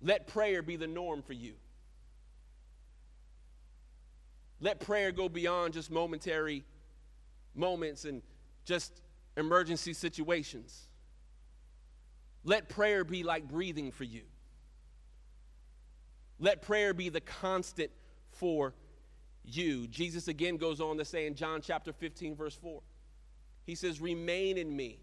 Let 0.01 0.29
prayer 0.29 0.63
be 0.63 0.77
the 0.77 0.87
norm 0.87 1.21
for 1.21 1.35
you. 1.35 1.57
Let 4.63 4.81
prayer 4.81 5.13
go 5.13 5.29
beyond 5.29 5.75
just 5.75 5.91
momentary 5.91 6.65
moments 7.55 8.07
and 8.07 8.23
just 8.65 9.03
emergency 9.37 9.93
situations. 9.93 10.89
Let 12.45 12.71
prayer 12.71 13.05
be 13.05 13.25
like 13.25 13.47
breathing 13.47 13.91
for 13.93 14.05
you. 14.05 14.23
Let 16.41 16.63
prayer 16.63 16.95
be 16.95 17.11
the 17.11 17.21
constant 17.21 17.91
for 18.33 18.75
you. 19.45 19.87
Jesus 19.87 20.27
again 20.27 20.57
goes 20.57 20.81
on 20.81 20.97
to 20.97 21.05
say 21.05 21.27
in 21.27 21.35
John 21.35 21.61
chapter 21.63 21.93
15, 21.93 22.35
verse 22.35 22.57
4, 22.57 22.81
He 23.67 23.75
says, 23.75 24.01
Remain 24.01 24.57
in 24.57 24.75
me, 24.75 24.99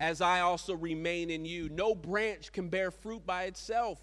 as 0.00 0.20
I 0.20 0.40
also 0.40 0.74
remain 0.74 1.30
in 1.30 1.44
you. 1.44 1.68
No 1.68 1.94
branch 1.94 2.52
can 2.52 2.68
bear 2.68 2.90
fruit 2.90 3.24
by 3.24 3.44
itself. 3.44 4.00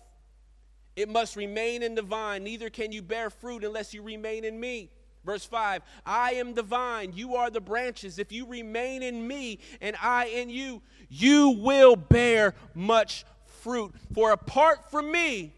It 0.96 1.10
must 1.10 1.36
remain 1.36 1.84
in 1.84 1.96
the 1.96 2.02
vine. 2.02 2.44
Neither 2.44 2.70
can 2.70 2.92
you 2.92 3.02
bear 3.02 3.30
fruit 3.30 3.64
unless 3.64 3.94
you 3.94 4.02
remain 4.02 4.46
in 4.46 4.60
me. 4.60 4.90
Verse 5.26 5.46
5 5.46 5.82
I 6.06 6.34
am 6.34 6.54
the 6.54 6.64
vine, 6.64 7.12
you 7.14 7.36
are 7.36 7.50
the 7.50 7.62
branches. 7.62 8.18
If 8.18 8.32
you 8.32 8.46
remain 8.48 9.04
in 9.04 9.28
me 9.28 9.60
and 9.82 9.96
I 10.02 10.28
in 10.28 10.50
you, 10.50 10.82
you 11.10 11.50
will 11.50 11.96
bear 11.96 12.56
much 12.74 13.26
fruit. 13.62 13.94
For 14.14 14.32
apart 14.32 14.90
from 14.90 15.12
me, 15.12 15.54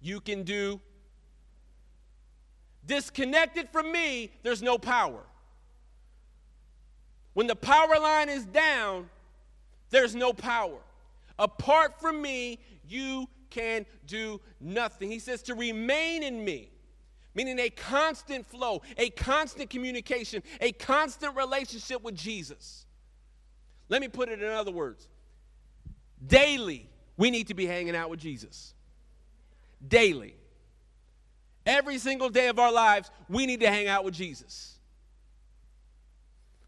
you 0.00 0.20
can 0.20 0.42
do. 0.42 0.80
Disconnected 2.86 3.68
from 3.70 3.92
me, 3.92 4.30
there's 4.42 4.62
no 4.62 4.78
power. 4.78 5.20
When 7.34 7.46
the 7.46 7.56
power 7.56 7.98
line 7.98 8.28
is 8.28 8.44
down, 8.46 9.08
there's 9.90 10.14
no 10.14 10.32
power. 10.32 10.78
Apart 11.38 12.00
from 12.00 12.20
me, 12.20 12.58
you 12.88 13.28
can 13.50 13.86
do 14.06 14.40
nothing. 14.60 15.10
He 15.10 15.18
says 15.18 15.42
to 15.42 15.54
remain 15.54 16.22
in 16.22 16.44
me, 16.44 16.70
meaning 17.34 17.58
a 17.58 17.70
constant 17.70 18.46
flow, 18.46 18.82
a 18.98 19.10
constant 19.10 19.70
communication, 19.70 20.42
a 20.60 20.72
constant 20.72 21.36
relationship 21.36 22.02
with 22.02 22.16
Jesus. 22.16 22.84
Let 23.88 24.00
me 24.00 24.08
put 24.08 24.28
it 24.28 24.42
in 24.42 24.50
other 24.50 24.72
words 24.72 25.06
daily, 26.26 26.86
we 27.16 27.30
need 27.30 27.48
to 27.48 27.54
be 27.54 27.66
hanging 27.66 27.96
out 27.96 28.10
with 28.10 28.20
Jesus 28.20 28.74
daily. 29.86 30.34
Every 31.66 31.98
single 31.98 32.30
day 32.30 32.48
of 32.48 32.58
our 32.58 32.72
lives, 32.72 33.10
we 33.28 33.46
need 33.46 33.60
to 33.60 33.68
hang 33.68 33.86
out 33.86 34.04
with 34.04 34.14
Jesus. 34.14 34.74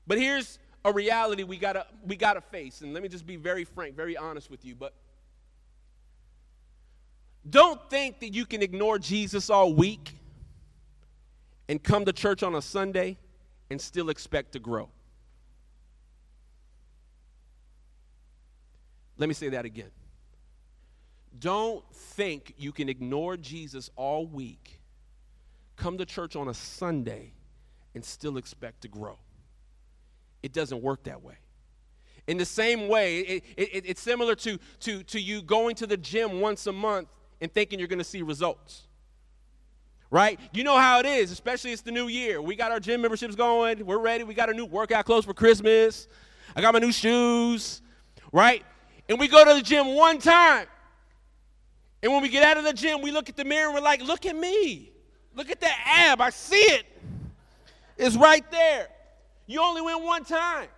But 0.07 0.19
here's 0.19 0.59
a 0.85 0.93
reality 0.93 1.43
we 1.45 1.57
gotta 1.57 1.87
we 2.05 2.17
gotta 2.17 2.41
face, 2.41 2.81
and 2.81 2.93
let 2.93 3.03
me 3.03 3.09
just 3.09 3.27
be 3.27 3.37
very 3.37 3.65
frank, 3.65 3.95
very 3.95 4.17
honest 4.17 4.51
with 4.51 4.65
you. 4.65 4.75
But 4.75 4.93
don't 7.49 7.81
think 7.91 8.21
that 8.21 8.35
you 8.35 8.47
can 8.47 8.63
ignore 8.63 8.99
Jesus 8.99 9.51
all 9.51 9.73
week 9.73 10.13
and 11.69 11.83
come 11.83 12.05
to 12.05 12.13
church 12.13 12.43
on 12.43 12.55
a 12.55 12.63
Sunday 12.63 13.17
and 13.71 13.81
still 13.81 14.11
expect 14.11 14.53
to 14.53 14.59
grow. 14.59 14.89
Let 19.19 19.29
me 19.29 19.35
say 19.35 19.51
that 19.51 19.65
again. 19.65 19.91
Don't 21.39 21.85
think 21.93 22.55
you 22.59 22.73
can 22.73 22.89
ignore 22.89 23.37
Jesus 23.37 23.91
all 23.97 24.27
week, 24.27 24.79
come 25.77 25.99
to 25.99 26.07
church 26.07 26.37
on 26.37 26.49
a 26.49 26.55
Sunday, 26.55 27.33
and 27.95 28.05
still 28.05 28.37
expect 28.37 28.83
to 28.83 28.89
grow. 28.89 29.19
It 30.43 30.53
doesn't 30.53 30.83
work 30.83 31.05
that 31.05 31.23
way. 31.23 31.35
In 32.27 32.37
the 32.37 32.45
same 32.45 32.89
way, 32.89 33.19
it, 33.21 33.45
it, 33.57 33.85
it's 33.87 34.01
similar 34.01 34.35
to, 34.37 34.59
to, 34.81 35.03
to 35.05 35.21
you 35.21 35.43
going 35.43 35.75
to 35.77 35.87
the 35.87 35.97
gym 35.97 36.41
once 36.41 36.67
a 36.67 36.73
month 36.73 37.09
and 37.41 37.53
thinking 37.53 37.79
you're 37.79 37.89
going 37.89 37.99
to 37.99 38.05
see 38.05 38.23
results. 38.23 38.83
Right? 40.11 40.39
You 40.53 40.63
know 40.63 40.77
how 40.77 41.01
it 41.01 41.07
is, 41.07 41.33
especially 41.33 41.73
it's 41.73 41.83
the 41.83 41.91
new 41.91 42.07
year. 42.07 42.41
We 42.41 42.55
got 42.55 42.71
our 42.71 42.79
gym 42.79 43.01
memberships 43.01 43.35
going. 43.35 43.85
We're 43.85 43.99
ready. 43.99 44.25
We 44.25 44.35
got 44.35 44.49
our 44.49 44.55
new 44.55 44.67
workout 44.67 45.07
clothes 45.07 45.25
for 45.25 45.33
Christmas. 45.35 46.07
I 46.55 46.61
got 46.61 46.75
my 46.75 46.81
new 46.81 46.93
shoes. 46.93 47.81
Right? 48.31 48.63
And 49.09 49.19
we 49.19 49.27
go 49.27 49.45
to 49.45 49.55
the 49.55 49.63
gym 49.63 49.95
one 49.95 50.19
time 50.19 50.67
and 52.03 52.13
when 52.13 52.23
we 52.23 52.29
get 52.29 52.43
out 52.43 52.57
of 52.57 52.65
the 52.65 52.73
gym, 52.73 53.01
we 53.01 53.11
look 53.11 53.29
at 53.29 53.37
the 53.37 53.45
mirror 53.45 53.67
and 53.67 53.75
we're 53.75 53.81
like, 53.81 54.03
look 54.03 54.27
at 54.27 54.37
me. 54.37 54.91
Look 55.35 55.51
at 55.51 55.61
that 55.61 55.79
ab. 55.87 56.21
I 56.21 56.31
see 56.31 56.57
it. 56.57 56.85
It's 57.97 58.17
right 58.17 58.49
there. 58.51 58.89
You 59.47 59.63
only 59.63 59.83
win 59.83 60.03
one 60.03 60.25
time, 60.25 60.69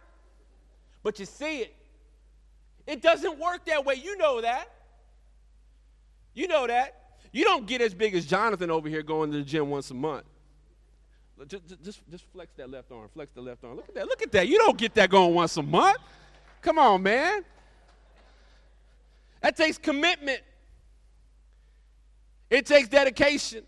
but 1.03 1.19
you 1.19 1.27
see 1.27 1.61
it. 1.61 1.75
It 2.87 3.03
doesn't 3.03 3.39
work 3.39 3.65
that 3.67 3.85
way. 3.85 3.95
You 3.95 4.17
know 4.17 4.41
that. 4.41 4.71
You 6.35 6.49
know 6.49 6.67
that. 6.67 7.01
You 7.33 7.45
don't 7.45 7.67
get 7.67 7.81
as 7.81 7.95
big 7.95 8.15
as 8.15 8.27
Jonathan 8.27 8.71
over 8.71 8.89
here 8.89 9.03
going 9.03 9.33
to 9.33 9.39
the 9.39 9.45
gym 9.45 9.71
once 9.71 9.91
a 9.91 9.95
month. 9.95 10.25
Just, 11.49 11.83
just, 11.83 12.01
just 12.11 12.25
flex 12.33 12.53
that 12.57 12.71
left 12.71 12.93
arm. 12.93 13.09
Flex 13.13 13.33
the 13.35 13.41
left 13.41 13.65
arm. 13.65 13.77
Look 13.77 13.89
at 13.89 13.95
that. 13.95 14.07
Look 14.07 14.23
at 14.23 14.33
that. 14.33 14.47
You 14.47 14.59
don't 14.59 14.79
get 14.79 14.95
that 14.95 15.11
going 15.11 15.35
once 15.35 15.57
a 15.57 15.63
month. 15.63 15.99
Come 16.63 16.79
on, 16.79 17.03
man. 17.03 17.45
That 19.41 19.57
takes 19.57 19.77
commitment. 19.79 20.41
It 22.55 22.67
takes 22.67 22.89
dedication. 22.89 23.65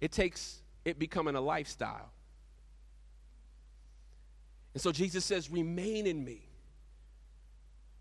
It 0.00 0.10
takes 0.10 0.58
it 0.84 0.98
becoming 0.98 1.36
a 1.36 1.40
lifestyle. 1.40 2.10
And 4.74 4.82
so 4.82 4.90
Jesus 4.90 5.24
says, 5.24 5.48
remain 5.48 6.08
in 6.08 6.24
me. 6.24 6.40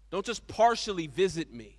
Don't 0.09 0.25
just 0.25 0.47
partially 0.47 1.05
visit 1.05 1.53
me. 1.53 1.75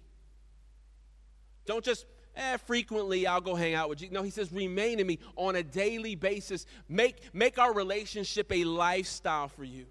Don't 1.67 1.85
just, 1.85 2.07
eh, 2.37 2.57
frequently 2.59 3.27
I'll 3.27 3.41
go 3.41 3.57
hang 3.57 3.75
out 3.75 3.89
with 3.89 4.01
you. 4.01 4.09
No, 4.13 4.23
he 4.23 4.31
says, 4.31 4.53
remain 4.53 5.01
in 5.01 5.09
me 5.09 5.19
on 5.35 5.57
a 5.57 5.65
daily 5.65 6.15
basis. 6.15 6.67
Make, 6.89 7.35
make 7.35 7.59
our 7.59 7.75
relationship 7.75 8.53
a 8.53 8.63
lifestyle 8.63 9.49
for 9.49 9.65
you. 9.65 9.87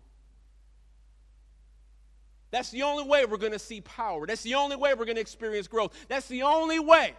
That's 2.55 2.71
the 2.71 2.83
only 2.83 3.03
way 3.03 3.25
we're 3.25 3.35
going 3.35 3.51
to 3.51 3.59
see 3.59 3.81
power. 3.81 4.25
That's 4.25 4.41
the 4.41 4.55
only 4.55 4.77
way 4.77 4.93
we're 4.93 5.03
going 5.03 5.17
to 5.17 5.21
experience 5.21 5.67
growth. 5.67 5.93
That's 6.07 6.29
the 6.29 6.43
only 6.43 6.79
way. 6.79 7.11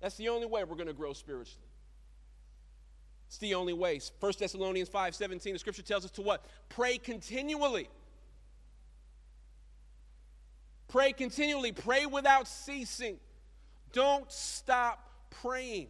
That's 0.00 0.16
the 0.16 0.30
only 0.30 0.46
way 0.46 0.64
we're 0.64 0.76
going 0.76 0.86
to 0.86 0.94
grow 0.94 1.12
spiritually. 1.12 1.68
It's 3.28 3.36
the 3.36 3.52
only 3.52 3.74
way. 3.74 4.00
1 4.18 4.32
Thessalonians 4.38 4.88
5 4.88 5.14
17, 5.14 5.52
the 5.52 5.58
scripture 5.58 5.82
tells 5.82 6.06
us 6.06 6.10
to 6.12 6.22
what? 6.22 6.42
Pray 6.70 6.96
continually. 6.96 7.90
Pray 10.88 11.12
continually. 11.12 11.72
Pray 11.72 12.06
without 12.06 12.48
ceasing. 12.48 13.18
Don't 13.92 14.32
stop 14.32 15.06
praying. 15.42 15.88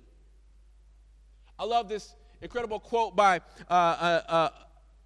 I 1.56 1.66
love 1.66 1.88
this 1.88 2.12
incredible 2.40 2.80
quote 2.80 3.14
by 3.14 3.42
uh, 3.70 3.72
uh, 3.72 4.22
uh, 4.26 4.48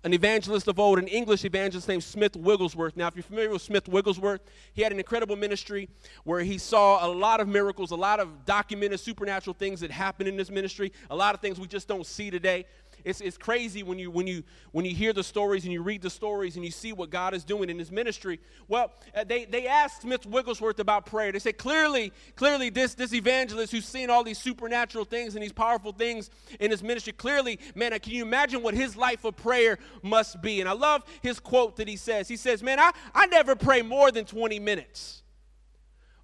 an 0.06 0.14
evangelist 0.14 0.68
of 0.68 0.78
old, 0.78 1.00
an 1.00 1.08
English 1.08 1.44
evangelist 1.44 1.88
named 1.88 2.04
Smith 2.04 2.36
Wigglesworth. 2.36 2.96
Now, 2.96 3.08
if 3.08 3.16
you're 3.16 3.24
familiar 3.24 3.50
with 3.50 3.60
Smith 3.60 3.88
Wigglesworth, 3.88 4.40
he 4.72 4.80
had 4.80 4.92
an 4.92 4.98
incredible 4.98 5.34
ministry 5.34 5.88
where 6.22 6.44
he 6.44 6.58
saw 6.58 7.04
a 7.04 7.10
lot 7.10 7.40
of 7.40 7.48
miracles, 7.48 7.90
a 7.90 7.96
lot 7.96 8.20
of 8.20 8.44
documented 8.44 9.00
supernatural 9.00 9.54
things 9.54 9.80
that 9.80 9.90
happened 9.90 10.28
in 10.28 10.36
this 10.36 10.48
ministry, 10.48 10.92
a 11.10 11.16
lot 11.16 11.34
of 11.34 11.40
things 11.40 11.58
we 11.58 11.66
just 11.66 11.88
don't 11.88 12.06
see 12.06 12.30
today. 12.30 12.66
It's, 13.06 13.20
it's 13.20 13.38
crazy 13.38 13.84
when 13.84 14.00
you, 14.00 14.10
when, 14.10 14.26
you, 14.26 14.42
when 14.72 14.84
you 14.84 14.92
hear 14.92 15.12
the 15.12 15.22
stories 15.22 15.62
and 15.62 15.72
you 15.72 15.80
read 15.80 16.02
the 16.02 16.10
stories 16.10 16.56
and 16.56 16.64
you 16.64 16.72
see 16.72 16.92
what 16.92 17.08
God 17.08 17.34
is 17.34 17.44
doing 17.44 17.70
in 17.70 17.78
his 17.78 17.92
ministry. 17.92 18.40
Well, 18.66 18.90
uh, 19.14 19.22
they, 19.22 19.44
they 19.44 19.68
asked 19.68 20.02
Smith 20.02 20.26
Wigglesworth 20.26 20.80
about 20.80 21.06
prayer. 21.06 21.30
They 21.30 21.38
said, 21.38 21.56
clearly, 21.56 22.12
clearly 22.34 22.68
this, 22.68 22.94
this 22.94 23.14
evangelist 23.14 23.70
who's 23.70 23.86
seen 23.86 24.10
all 24.10 24.24
these 24.24 24.38
supernatural 24.38 25.04
things 25.04 25.36
and 25.36 25.42
these 25.44 25.52
powerful 25.52 25.92
things 25.92 26.30
in 26.58 26.72
his 26.72 26.82
ministry, 26.82 27.12
clearly, 27.12 27.60
man, 27.76 27.92
uh, 27.92 28.00
can 28.00 28.12
you 28.12 28.22
imagine 28.22 28.60
what 28.60 28.74
his 28.74 28.96
life 28.96 29.24
of 29.24 29.36
prayer 29.36 29.78
must 30.02 30.42
be? 30.42 30.58
And 30.58 30.68
I 30.68 30.72
love 30.72 31.04
his 31.22 31.38
quote 31.38 31.76
that 31.76 31.86
he 31.86 31.96
says. 31.96 32.26
He 32.26 32.36
says, 32.36 32.60
man, 32.60 32.80
I, 32.80 32.90
I 33.14 33.26
never 33.26 33.54
pray 33.54 33.82
more 33.82 34.10
than 34.10 34.24
20 34.24 34.58
minutes, 34.58 35.22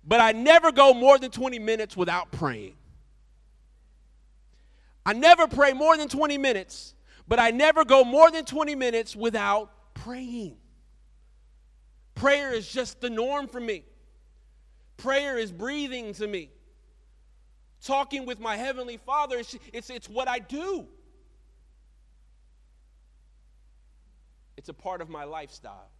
but 0.04 0.20
I 0.20 0.32
never 0.32 0.72
go 0.72 0.92
more 0.94 1.16
than 1.16 1.30
20 1.30 1.60
minutes 1.60 1.96
without 1.96 2.32
praying. 2.32 2.74
I 5.04 5.12
never 5.12 5.48
pray 5.48 5.72
more 5.72 5.96
than 5.96 6.08
20 6.08 6.38
minutes, 6.38 6.94
but 7.26 7.38
I 7.38 7.50
never 7.50 7.84
go 7.84 8.04
more 8.04 8.30
than 8.30 8.44
20 8.44 8.74
minutes 8.74 9.16
without 9.16 9.70
praying. 9.94 10.56
Prayer 12.14 12.52
is 12.52 12.70
just 12.70 13.00
the 13.00 13.10
norm 13.10 13.48
for 13.48 13.60
me. 13.60 13.82
Prayer 14.96 15.38
is 15.38 15.50
breathing 15.50 16.14
to 16.14 16.26
me. 16.26 16.50
Talking 17.84 18.26
with 18.26 18.38
my 18.38 18.56
Heavenly 18.56 18.96
Father, 18.96 19.38
it's, 19.38 19.56
it's, 19.72 19.90
it's 19.90 20.08
what 20.08 20.28
I 20.28 20.38
do. 20.38 20.86
It's 24.56 24.68
a 24.68 24.74
part 24.74 25.00
of 25.00 25.08
my 25.08 25.24
lifestyle. 25.24 25.90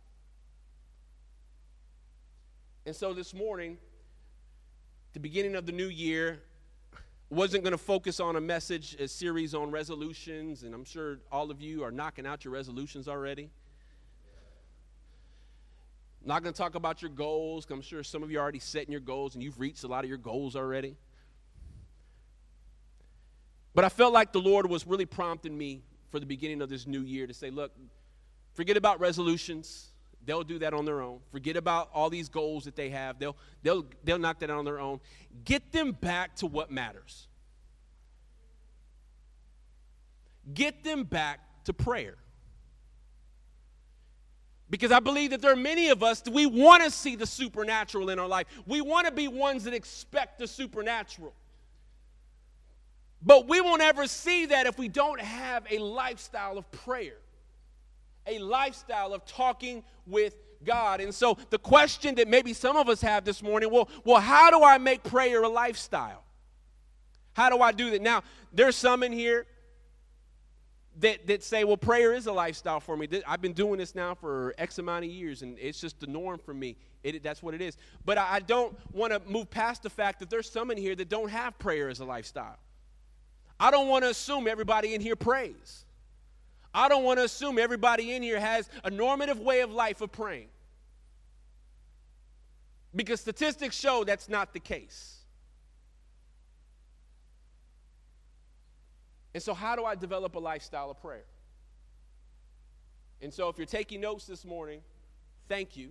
And 2.86 2.94
so 2.94 3.12
this 3.12 3.34
morning, 3.34 3.78
the 5.14 5.20
beginning 5.20 5.56
of 5.56 5.66
the 5.66 5.72
new 5.72 5.88
year, 5.88 6.40
wasn't 7.32 7.64
going 7.64 7.72
to 7.72 7.78
focus 7.78 8.20
on 8.20 8.36
a 8.36 8.40
message, 8.42 8.94
a 9.00 9.08
series 9.08 9.54
on 9.54 9.70
resolutions, 9.70 10.64
and 10.64 10.74
I'm 10.74 10.84
sure 10.84 11.16
all 11.30 11.50
of 11.50 11.62
you 11.62 11.82
are 11.82 11.90
knocking 11.90 12.26
out 12.26 12.44
your 12.44 12.52
resolutions 12.52 13.08
already. 13.08 13.48
Not 16.26 16.42
going 16.42 16.52
to 16.52 16.58
talk 16.58 16.74
about 16.74 17.00
your 17.00 17.10
goals. 17.10 17.66
I'm 17.70 17.80
sure 17.80 18.04
some 18.04 18.22
of 18.22 18.30
you 18.30 18.38
are 18.38 18.42
already 18.42 18.58
setting 18.58 18.92
your 18.92 19.00
goals 19.00 19.34
and 19.34 19.42
you've 19.42 19.58
reached 19.58 19.82
a 19.82 19.88
lot 19.88 20.04
of 20.04 20.10
your 20.10 20.18
goals 20.18 20.54
already. 20.54 20.94
But 23.74 23.84
I 23.84 23.88
felt 23.88 24.12
like 24.12 24.32
the 24.32 24.40
Lord 24.40 24.66
was 24.66 24.86
really 24.86 25.06
prompting 25.06 25.56
me 25.56 25.80
for 26.10 26.20
the 26.20 26.26
beginning 26.26 26.60
of 26.60 26.68
this 26.68 26.86
new 26.86 27.00
year 27.00 27.26
to 27.26 27.32
say, 27.32 27.48
look, 27.48 27.72
forget 28.54 28.76
about 28.76 29.00
resolutions. 29.00 29.86
They'll 30.24 30.44
do 30.44 30.58
that 30.60 30.72
on 30.72 30.84
their 30.84 31.00
own. 31.00 31.18
Forget 31.32 31.56
about 31.56 31.90
all 31.92 32.08
these 32.08 32.28
goals 32.28 32.64
that 32.64 32.76
they 32.76 32.90
have. 32.90 33.18
They'll, 33.18 33.36
they'll, 33.62 33.84
they'll 34.04 34.18
knock 34.18 34.38
that 34.40 34.50
out 34.50 34.58
on 34.58 34.64
their 34.64 34.78
own. 34.78 35.00
Get 35.44 35.72
them 35.72 35.92
back 35.92 36.36
to 36.36 36.46
what 36.46 36.70
matters. 36.70 37.26
Get 40.54 40.84
them 40.84 41.04
back 41.04 41.40
to 41.64 41.72
prayer. 41.72 42.14
Because 44.70 44.90
I 44.90 45.00
believe 45.00 45.30
that 45.30 45.42
there 45.42 45.52
are 45.52 45.56
many 45.56 45.90
of 45.90 46.02
us 46.02 46.22
we 46.30 46.46
want 46.46 46.82
to 46.82 46.90
see 46.90 47.14
the 47.14 47.26
supernatural 47.26 48.08
in 48.08 48.18
our 48.18 48.28
life. 48.28 48.46
We 48.66 48.80
want 48.80 49.06
to 49.06 49.12
be 49.12 49.28
ones 49.28 49.64
that 49.64 49.74
expect 49.74 50.38
the 50.38 50.46
supernatural. 50.46 51.34
But 53.24 53.46
we 53.48 53.60
won't 53.60 53.82
ever 53.82 54.06
see 54.06 54.46
that 54.46 54.66
if 54.66 54.78
we 54.78 54.88
don't 54.88 55.20
have 55.20 55.64
a 55.70 55.78
lifestyle 55.78 56.58
of 56.58 56.70
prayer 56.72 57.18
a 58.26 58.38
lifestyle 58.38 59.14
of 59.14 59.24
talking 59.26 59.82
with 60.06 60.34
God. 60.64 61.00
And 61.00 61.14
so 61.14 61.36
the 61.50 61.58
question 61.58 62.14
that 62.16 62.28
maybe 62.28 62.52
some 62.52 62.76
of 62.76 62.88
us 62.88 63.00
have 63.00 63.24
this 63.24 63.42
morning, 63.42 63.70
well, 63.70 63.88
well, 64.04 64.20
how 64.20 64.50
do 64.50 64.62
I 64.62 64.78
make 64.78 65.02
prayer 65.02 65.42
a 65.42 65.48
lifestyle? 65.48 66.22
How 67.34 67.50
do 67.50 67.60
I 67.60 67.72
do 67.72 67.90
that? 67.90 68.02
Now, 68.02 68.22
there's 68.52 68.76
some 68.76 69.02
in 69.02 69.12
here 69.12 69.46
that, 71.00 71.26
that 71.26 71.42
say, 71.42 71.64
well, 71.64 71.76
prayer 71.76 72.12
is 72.12 72.26
a 72.26 72.32
lifestyle 72.32 72.80
for 72.80 72.96
me. 72.96 73.08
I've 73.26 73.40
been 73.40 73.54
doing 73.54 73.78
this 73.78 73.94
now 73.94 74.14
for 74.14 74.54
X 74.58 74.78
amount 74.78 75.04
of 75.04 75.10
years, 75.10 75.42
and 75.42 75.58
it's 75.58 75.80
just 75.80 75.98
the 76.00 76.06
norm 76.06 76.38
for 76.38 76.52
me. 76.52 76.76
It, 77.02 77.22
that's 77.22 77.42
what 77.42 77.54
it 77.54 77.60
is. 77.60 77.76
But 78.04 78.18
I, 78.18 78.34
I 78.34 78.40
don't 78.40 78.76
want 78.92 79.12
to 79.12 79.20
move 79.30 79.50
past 79.50 79.82
the 79.82 79.90
fact 79.90 80.20
that 80.20 80.30
there's 80.30 80.48
some 80.48 80.70
in 80.70 80.76
here 80.76 80.94
that 80.94 81.08
don't 81.08 81.30
have 81.30 81.58
prayer 81.58 81.88
as 81.88 82.00
a 82.00 82.04
lifestyle. 82.04 82.58
I 83.58 83.70
don't 83.70 83.88
want 83.88 84.04
to 84.04 84.10
assume 84.10 84.46
everybody 84.46 84.94
in 84.94 85.00
here 85.00 85.16
prays. 85.16 85.84
I 86.74 86.88
don't 86.88 87.04
want 87.04 87.18
to 87.18 87.24
assume 87.24 87.58
everybody 87.58 88.12
in 88.12 88.22
here 88.22 88.40
has 88.40 88.68
a 88.84 88.90
normative 88.90 89.38
way 89.38 89.60
of 89.60 89.70
life 89.72 90.00
of 90.00 90.10
praying. 90.10 90.48
Because 92.94 93.20
statistics 93.20 93.78
show 93.78 94.04
that's 94.04 94.28
not 94.28 94.52
the 94.52 94.60
case. 94.60 95.18
And 99.34 99.42
so, 99.42 99.54
how 99.54 99.76
do 99.76 99.84
I 99.84 99.94
develop 99.94 100.34
a 100.34 100.38
lifestyle 100.38 100.90
of 100.90 101.00
prayer? 101.00 101.24
And 103.22 103.32
so, 103.32 103.48
if 103.48 103.56
you're 103.56 103.66
taking 103.66 104.00
notes 104.00 104.26
this 104.26 104.44
morning, 104.44 104.80
thank 105.48 105.76
you. 105.76 105.88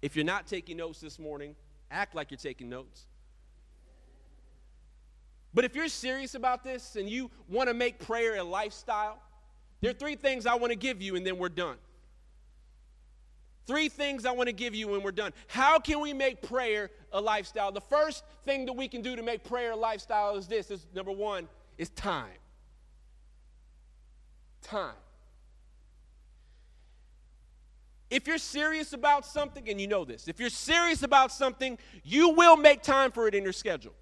If 0.00 0.16
you're 0.16 0.24
not 0.24 0.46
taking 0.46 0.78
notes 0.78 1.00
this 1.00 1.18
morning, 1.18 1.54
act 1.90 2.14
like 2.14 2.30
you're 2.30 2.38
taking 2.38 2.68
notes. 2.68 3.04
But 5.52 5.64
if 5.64 5.76
you're 5.76 5.88
serious 5.88 6.34
about 6.34 6.64
this 6.64 6.96
and 6.96 7.08
you 7.08 7.30
want 7.48 7.68
to 7.68 7.74
make 7.74 7.98
prayer 8.00 8.36
a 8.36 8.42
lifestyle, 8.42 9.18
there 9.84 9.90
are 9.90 9.94
three 9.94 10.16
things 10.16 10.46
I 10.46 10.54
want 10.54 10.70
to 10.70 10.78
give 10.78 11.02
you, 11.02 11.14
and 11.14 11.26
then 11.26 11.36
we're 11.36 11.50
done. 11.50 11.76
Three 13.66 13.90
things 13.90 14.24
I 14.24 14.32
want 14.32 14.46
to 14.46 14.54
give 14.54 14.74
you 14.74 14.88
when 14.88 15.02
we're 15.02 15.12
done. 15.12 15.34
How 15.46 15.78
can 15.78 16.00
we 16.00 16.14
make 16.14 16.40
prayer 16.40 16.88
a 17.12 17.20
lifestyle? 17.20 17.70
The 17.70 17.82
first 17.82 18.24
thing 18.46 18.64
that 18.64 18.72
we 18.72 18.88
can 18.88 19.02
do 19.02 19.14
to 19.14 19.22
make 19.22 19.44
prayer 19.44 19.72
a 19.72 19.76
lifestyle 19.76 20.36
is 20.36 20.46
this 20.46 20.70
is 20.70 20.86
number 20.94 21.12
one, 21.12 21.48
is 21.76 21.90
time. 21.90 22.30
Time. 24.62 24.94
If 28.08 28.26
you're 28.26 28.38
serious 28.38 28.94
about 28.94 29.26
something, 29.26 29.68
and 29.68 29.78
you 29.78 29.86
know 29.86 30.06
this, 30.06 30.28
if 30.28 30.40
you're 30.40 30.48
serious 30.48 31.02
about 31.02 31.30
something, 31.30 31.76
you 32.04 32.30
will 32.30 32.56
make 32.56 32.80
time 32.80 33.12
for 33.12 33.28
it 33.28 33.34
in 33.34 33.44
your 33.44 33.52
schedule. 33.52 33.92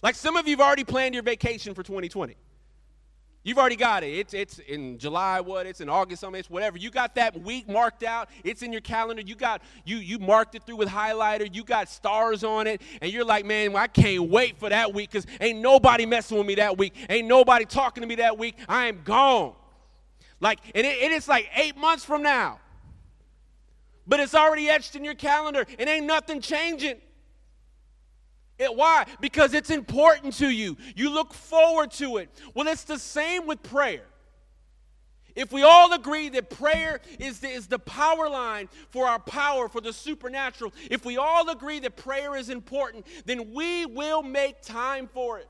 Like 0.00 0.14
some 0.14 0.36
of 0.36 0.46
you 0.46 0.56
have 0.56 0.64
already 0.64 0.84
planned 0.84 1.14
your 1.14 1.24
vacation 1.24 1.74
for 1.74 1.82
2020. 1.82 2.36
You've 3.42 3.56
already 3.56 3.76
got 3.76 4.02
it. 4.02 4.08
It's, 4.08 4.34
it's 4.34 4.58
in 4.58 4.98
July, 4.98 5.40
what? 5.40 5.64
It's 5.64 5.80
in 5.80 5.88
August, 5.88 6.20
something, 6.20 6.38
it's 6.38 6.50
whatever. 6.50 6.76
You 6.76 6.90
got 6.90 7.14
that 7.14 7.40
week 7.40 7.66
marked 7.68 8.02
out. 8.02 8.28
It's 8.44 8.60
in 8.60 8.70
your 8.70 8.82
calendar. 8.82 9.22
You 9.22 9.34
got 9.34 9.62
you 9.86 9.96
you 9.96 10.18
marked 10.18 10.54
it 10.56 10.64
through 10.64 10.76
with 10.76 10.90
highlighter. 10.90 11.52
You 11.52 11.64
got 11.64 11.88
stars 11.88 12.44
on 12.44 12.66
it, 12.66 12.82
and 13.00 13.10
you're 13.10 13.24
like, 13.24 13.46
man, 13.46 13.74
I 13.74 13.86
can't 13.86 14.28
wait 14.28 14.58
for 14.58 14.68
that 14.68 14.92
week 14.92 15.10
because 15.10 15.26
ain't 15.40 15.60
nobody 15.60 16.04
messing 16.04 16.36
with 16.36 16.46
me 16.46 16.56
that 16.56 16.76
week. 16.76 16.94
Ain't 17.08 17.28
nobody 17.28 17.64
talking 17.64 18.02
to 18.02 18.06
me 18.06 18.16
that 18.16 18.36
week. 18.36 18.56
I 18.68 18.88
am 18.88 19.00
gone. 19.04 19.54
Like, 20.40 20.58
and 20.74 20.86
it, 20.86 20.98
it 21.02 21.12
is 21.12 21.26
like 21.26 21.48
eight 21.54 21.78
months 21.78 22.04
from 22.04 22.22
now. 22.22 22.58
But 24.06 24.20
it's 24.20 24.34
already 24.34 24.68
etched 24.68 24.96
in 24.96 25.04
your 25.04 25.14
calendar, 25.14 25.64
and 25.78 25.88
ain't 25.88 26.04
nothing 26.04 26.42
changing. 26.42 26.96
It, 28.60 28.76
why? 28.76 29.06
Because 29.20 29.54
it's 29.54 29.70
important 29.70 30.34
to 30.34 30.50
you. 30.50 30.76
You 30.94 31.08
look 31.08 31.32
forward 31.32 31.92
to 31.92 32.18
it. 32.18 32.28
Well, 32.52 32.68
it's 32.68 32.84
the 32.84 32.98
same 32.98 33.46
with 33.46 33.62
prayer. 33.62 34.02
If 35.34 35.50
we 35.50 35.62
all 35.62 35.94
agree 35.94 36.28
that 36.28 36.50
prayer 36.50 37.00
is 37.18 37.40
the, 37.40 37.48
is 37.48 37.68
the 37.68 37.78
power 37.78 38.28
line 38.28 38.68
for 38.90 39.06
our 39.06 39.18
power, 39.18 39.70
for 39.70 39.80
the 39.80 39.94
supernatural, 39.94 40.74
if 40.90 41.06
we 41.06 41.16
all 41.16 41.48
agree 41.48 41.78
that 41.78 41.96
prayer 41.96 42.36
is 42.36 42.50
important, 42.50 43.06
then 43.24 43.54
we 43.54 43.86
will 43.86 44.22
make 44.22 44.60
time 44.60 45.08
for 45.14 45.38
it. 45.38 45.48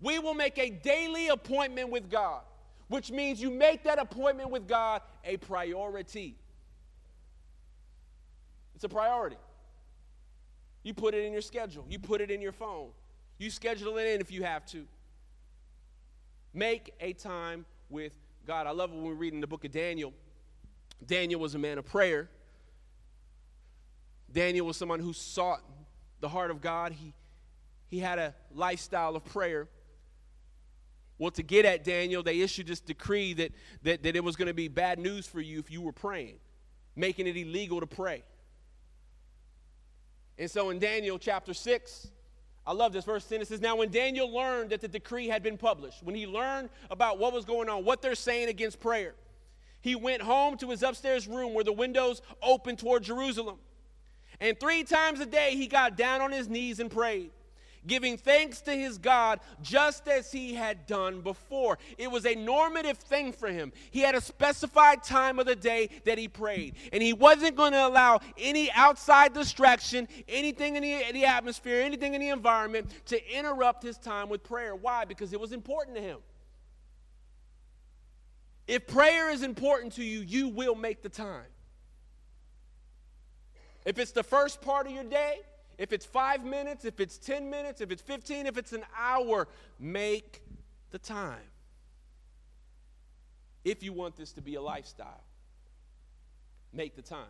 We 0.00 0.18
will 0.18 0.34
make 0.34 0.58
a 0.58 0.70
daily 0.70 1.28
appointment 1.28 1.90
with 1.90 2.10
God, 2.10 2.40
which 2.88 3.10
means 3.10 3.38
you 3.38 3.50
make 3.50 3.84
that 3.84 3.98
appointment 3.98 4.48
with 4.48 4.66
God 4.66 5.02
a 5.26 5.36
priority. 5.36 6.36
It's 8.74 8.84
a 8.84 8.88
priority. 8.88 9.36
You 10.86 10.94
put 10.94 11.14
it 11.14 11.24
in 11.24 11.32
your 11.32 11.42
schedule, 11.42 11.84
you 11.88 11.98
put 11.98 12.20
it 12.20 12.30
in 12.30 12.40
your 12.40 12.52
phone, 12.52 12.90
you 13.38 13.50
schedule 13.50 13.98
it 13.98 14.06
in 14.06 14.20
if 14.20 14.30
you 14.30 14.44
have 14.44 14.64
to. 14.66 14.84
Make 16.54 16.94
a 17.00 17.12
time 17.12 17.64
with 17.90 18.12
God. 18.46 18.68
I 18.68 18.70
love 18.70 18.92
when 18.92 19.02
we 19.02 19.12
read 19.12 19.32
in 19.32 19.40
the 19.40 19.48
book 19.48 19.64
of 19.64 19.72
Daniel 19.72 20.12
Daniel 21.04 21.40
was 21.40 21.56
a 21.56 21.58
man 21.58 21.78
of 21.78 21.86
prayer. 21.86 22.28
Daniel 24.32 24.64
was 24.64 24.76
someone 24.76 25.00
who 25.00 25.12
sought 25.12 25.60
the 26.20 26.28
heart 26.28 26.52
of 26.52 26.60
God. 26.60 26.92
He, 26.92 27.12
he 27.90 27.98
had 27.98 28.20
a 28.20 28.32
lifestyle 28.54 29.16
of 29.16 29.24
prayer. 29.24 29.66
Well, 31.18 31.32
to 31.32 31.42
get 31.42 31.64
at 31.64 31.82
Daniel, 31.82 32.22
they 32.22 32.42
issued 32.42 32.68
this 32.68 32.78
decree 32.78 33.32
that, 33.34 33.50
that, 33.82 34.04
that 34.04 34.14
it 34.14 34.22
was 34.22 34.36
going 34.36 34.48
to 34.48 34.54
be 34.54 34.68
bad 34.68 35.00
news 35.00 35.26
for 35.26 35.40
you 35.40 35.58
if 35.58 35.68
you 35.68 35.82
were 35.82 35.90
praying, 35.90 36.36
making 36.94 37.26
it 37.26 37.36
illegal 37.36 37.80
to 37.80 37.88
pray. 37.88 38.22
And 40.38 40.50
so 40.50 40.70
in 40.70 40.78
Daniel 40.78 41.18
chapter 41.18 41.54
6, 41.54 42.08
I 42.66 42.72
love 42.72 42.92
this 42.92 43.04
verse 43.04 43.24
10. 43.24 43.40
It 43.40 43.48
says, 43.48 43.60
Now 43.60 43.76
when 43.76 43.90
Daniel 43.90 44.32
learned 44.32 44.70
that 44.70 44.80
the 44.80 44.88
decree 44.88 45.28
had 45.28 45.42
been 45.42 45.56
published, 45.56 46.02
when 46.02 46.14
he 46.14 46.26
learned 46.26 46.68
about 46.90 47.18
what 47.18 47.32
was 47.32 47.44
going 47.44 47.68
on, 47.68 47.84
what 47.84 48.02
they're 48.02 48.14
saying 48.14 48.48
against 48.48 48.80
prayer, 48.80 49.14
he 49.80 49.94
went 49.94 50.20
home 50.20 50.56
to 50.58 50.70
his 50.70 50.82
upstairs 50.82 51.28
room 51.28 51.54
where 51.54 51.64
the 51.64 51.72
windows 51.72 52.20
opened 52.42 52.78
toward 52.78 53.04
Jerusalem. 53.04 53.56
And 54.40 54.58
three 54.58 54.82
times 54.82 55.20
a 55.20 55.26
day 55.26 55.52
he 55.52 55.68
got 55.68 55.96
down 55.96 56.20
on 56.20 56.32
his 56.32 56.48
knees 56.48 56.80
and 56.80 56.90
prayed 56.90 57.30
giving 57.86 58.16
thanks 58.16 58.60
to 58.62 58.72
his 58.72 58.98
God 58.98 59.40
just 59.62 60.08
as 60.08 60.32
he 60.32 60.54
had 60.54 60.86
done 60.86 61.20
before. 61.20 61.78
It 61.98 62.10
was 62.10 62.26
a 62.26 62.34
normative 62.34 62.98
thing 62.98 63.32
for 63.32 63.48
him. 63.48 63.72
He 63.90 64.00
had 64.00 64.14
a 64.14 64.20
specified 64.20 65.02
time 65.02 65.38
of 65.38 65.46
the 65.46 65.56
day 65.56 65.90
that 66.04 66.18
he 66.18 66.28
prayed, 66.28 66.74
and 66.92 67.02
he 67.02 67.12
wasn't 67.12 67.56
going 67.56 67.72
to 67.72 67.86
allow 67.86 68.20
any 68.38 68.70
outside 68.72 69.32
distraction, 69.32 70.08
anything 70.28 70.76
in 70.76 70.82
the, 70.82 71.02
the 71.12 71.24
atmosphere, 71.24 71.82
anything 71.82 72.14
in 72.14 72.20
the 72.20 72.28
environment 72.30 72.90
to 73.06 73.36
interrupt 73.36 73.82
his 73.82 73.98
time 73.98 74.28
with 74.28 74.42
prayer. 74.42 74.74
Why? 74.74 75.04
Because 75.04 75.32
it 75.32 75.40
was 75.40 75.52
important 75.52 75.96
to 75.96 76.02
him. 76.02 76.18
If 78.66 78.86
prayer 78.86 79.30
is 79.30 79.42
important 79.42 79.92
to 79.94 80.04
you, 80.04 80.20
you 80.20 80.48
will 80.48 80.74
make 80.74 81.02
the 81.02 81.08
time. 81.08 81.44
If 83.84 84.00
it's 84.00 84.10
the 84.10 84.24
first 84.24 84.60
part 84.60 84.86
of 84.86 84.92
your 84.92 85.04
day, 85.04 85.38
if 85.78 85.92
it's 85.92 86.06
five 86.06 86.44
minutes, 86.44 86.84
if 86.84 87.00
it's 87.00 87.18
10 87.18 87.50
minutes, 87.50 87.80
if 87.80 87.90
it's 87.90 88.02
15, 88.02 88.46
if 88.46 88.56
it's 88.56 88.72
an 88.72 88.84
hour, 88.98 89.46
make 89.78 90.42
the 90.90 90.98
time. 90.98 91.36
If 93.64 93.82
you 93.82 93.92
want 93.92 94.16
this 94.16 94.32
to 94.32 94.40
be 94.40 94.54
a 94.54 94.62
lifestyle, 94.62 95.22
make 96.72 96.96
the 96.96 97.02
time. 97.02 97.24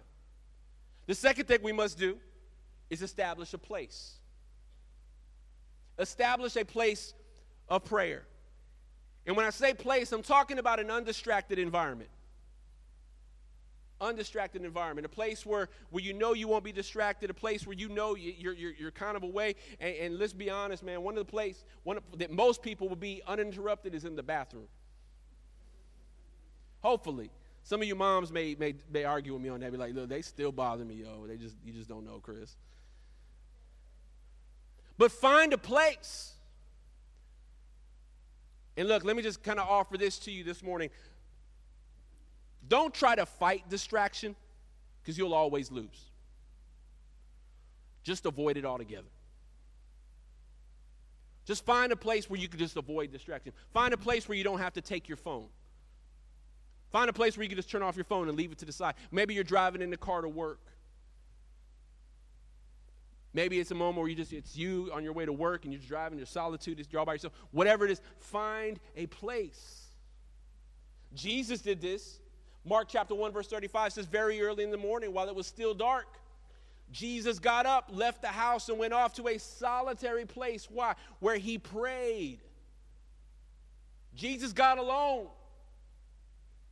The 1.06 1.14
second 1.14 1.46
thing 1.46 1.60
we 1.62 1.72
must 1.72 1.98
do 1.98 2.18
is 2.90 3.02
establish 3.02 3.52
a 3.54 3.58
place. 3.58 4.14
Establish 5.98 6.56
a 6.56 6.64
place 6.64 7.14
of 7.68 7.84
prayer. 7.84 8.22
And 9.26 9.36
when 9.36 9.46
I 9.46 9.50
say 9.50 9.74
place, 9.74 10.12
I'm 10.12 10.22
talking 10.22 10.58
about 10.58 10.78
an 10.78 10.90
undistracted 10.90 11.58
environment 11.58 12.10
undistracted 14.00 14.64
environment, 14.64 15.06
a 15.06 15.08
place 15.08 15.46
where, 15.46 15.68
where 15.90 16.02
you 16.02 16.12
know 16.12 16.34
you 16.34 16.48
won't 16.48 16.64
be 16.64 16.72
distracted, 16.72 17.30
a 17.30 17.34
place 17.34 17.66
where 17.66 17.76
you 17.76 17.88
know 17.88 18.14
you're, 18.14 18.52
you're, 18.54 18.72
you're 18.72 18.90
kind 18.90 19.16
of 19.16 19.22
away. 19.22 19.54
And, 19.80 19.96
and 19.96 20.18
let's 20.18 20.32
be 20.32 20.50
honest, 20.50 20.82
man, 20.82 21.02
one 21.02 21.16
of 21.16 21.26
the 21.26 21.30
places 21.30 21.62
that 22.16 22.30
most 22.30 22.62
people 22.62 22.88
will 22.88 22.96
be 22.96 23.22
uninterrupted 23.26 23.94
is 23.94 24.04
in 24.04 24.16
the 24.16 24.22
bathroom. 24.22 24.68
Hopefully. 26.82 27.30
Some 27.64 27.82
of 27.82 27.88
you 27.88 27.96
moms 27.96 28.30
may, 28.30 28.54
may, 28.54 28.74
may 28.92 29.02
argue 29.02 29.32
with 29.32 29.42
me 29.42 29.48
on 29.48 29.58
that, 29.58 29.72
be 29.72 29.78
like, 29.78 29.92
look, 29.92 30.08
they 30.08 30.22
still 30.22 30.52
bother 30.52 30.84
me, 30.84 30.94
yo. 30.94 31.26
They 31.26 31.36
just, 31.36 31.56
you 31.64 31.72
just 31.72 31.88
don't 31.88 32.04
know, 32.04 32.20
Chris. 32.22 32.54
But 34.96 35.10
find 35.10 35.52
a 35.52 35.58
place. 35.58 36.32
And 38.76 38.88
look, 38.88 39.04
let 39.04 39.16
me 39.16 39.22
just 39.22 39.42
kind 39.42 39.58
of 39.58 39.66
offer 39.68 39.96
this 39.96 40.18
to 40.20 40.30
you 40.30 40.44
this 40.44 40.62
morning. 40.62 40.90
Don't 42.68 42.92
try 42.92 43.14
to 43.14 43.26
fight 43.26 43.68
distraction 43.68 44.34
because 45.02 45.16
you'll 45.16 45.34
always 45.34 45.70
lose. 45.70 46.04
Just 48.04 48.26
avoid 48.26 48.56
it 48.56 48.64
altogether. 48.64 49.08
Just 51.46 51.64
find 51.64 51.92
a 51.92 51.96
place 51.96 52.28
where 52.28 52.40
you 52.40 52.48
can 52.48 52.58
just 52.58 52.76
avoid 52.76 53.12
distraction. 53.12 53.52
Find 53.72 53.94
a 53.94 53.96
place 53.96 54.28
where 54.28 54.36
you 54.36 54.44
don't 54.44 54.58
have 54.58 54.74
to 54.74 54.80
take 54.80 55.08
your 55.08 55.16
phone. 55.16 55.46
Find 56.90 57.08
a 57.08 57.12
place 57.12 57.36
where 57.36 57.44
you 57.44 57.48
can 57.48 57.56
just 57.56 57.70
turn 57.70 57.82
off 57.82 57.96
your 57.96 58.04
phone 58.04 58.28
and 58.28 58.36
leave 58.36 58.50
it 58.52 58.58
to 58.58 58.64
the 58.64 58.72
side. 58.72 58.94
Maybe 59.12 59.34
you're 59.34 59.44
driving 59.44 59.82
in 59.82 59.90
the 59.90 59.96
car 59.96 60.22
to 60.22 60.28
work. 60.28 60.60
Maybe 63.32 63.60
it's 63.60 63.70
a 63.70 63.74
moment 63.74 63.98
where 63.98 64.08
you 64.08 64.16
just 64.16 64.32
it's 64.32 64.56
you 64.56 64.90
on 64.94 65.04
your 65.04 65.12
way 65.12 65.26
to 65.26 65.32
work 65.32 65.64
and 65.64 65.72
you're 65.72 65.82
driving, 65.86 66.18
your 66.18 66.26
solitude 66.26 66.80
is 66.80 66.86
all 66.96 67.04
by 67.04 67.12
yourself. 67.12 67.34
Whatever 67.50 67.84
it 67.84 67.90
is, 67.90 68.00
find 68.18 68.80
a 68.96 69.06
place. 69.06 69.82
Jesus 71.14 71.60
did 71.60 71.80
this. 71.80 72.18
Mark 72.66 72.88
chapter 72.88 73.14
1, 73.14 73.32
verse 73.32 73.46
35 73.46 73.92
says, 73.92 74.06
Very 74.06 74.42
early 74.42 74.64
in 74.64 74.70
the 74.70 74.76
morning, 74.76 75.12
while 75.12 75.28
it 75.28 75.34
was 75.34 75.46
still 75.46 75.72
dark, 75.72 76.06
Jesus 76.92 77.38
got 77.38 77.64
up, 77.64 77.90
left 77.92 78.22
the 78.22 78.28
house, 78.28 78.68
and 78.68 78.78
went 78.78 78.92
off 78.92 79.14
to 79.14 79.28
a 79.28 79.38
solitary 79.38 80.24
place. 80.24 80.68
Why? 80.70 80.94
Where 81.20 81.36
he 81.36 81.58
prayed. 81.58 82.38
Jesus 84.16 84.52
got 84.52 84.78
alone. 84.78 85.26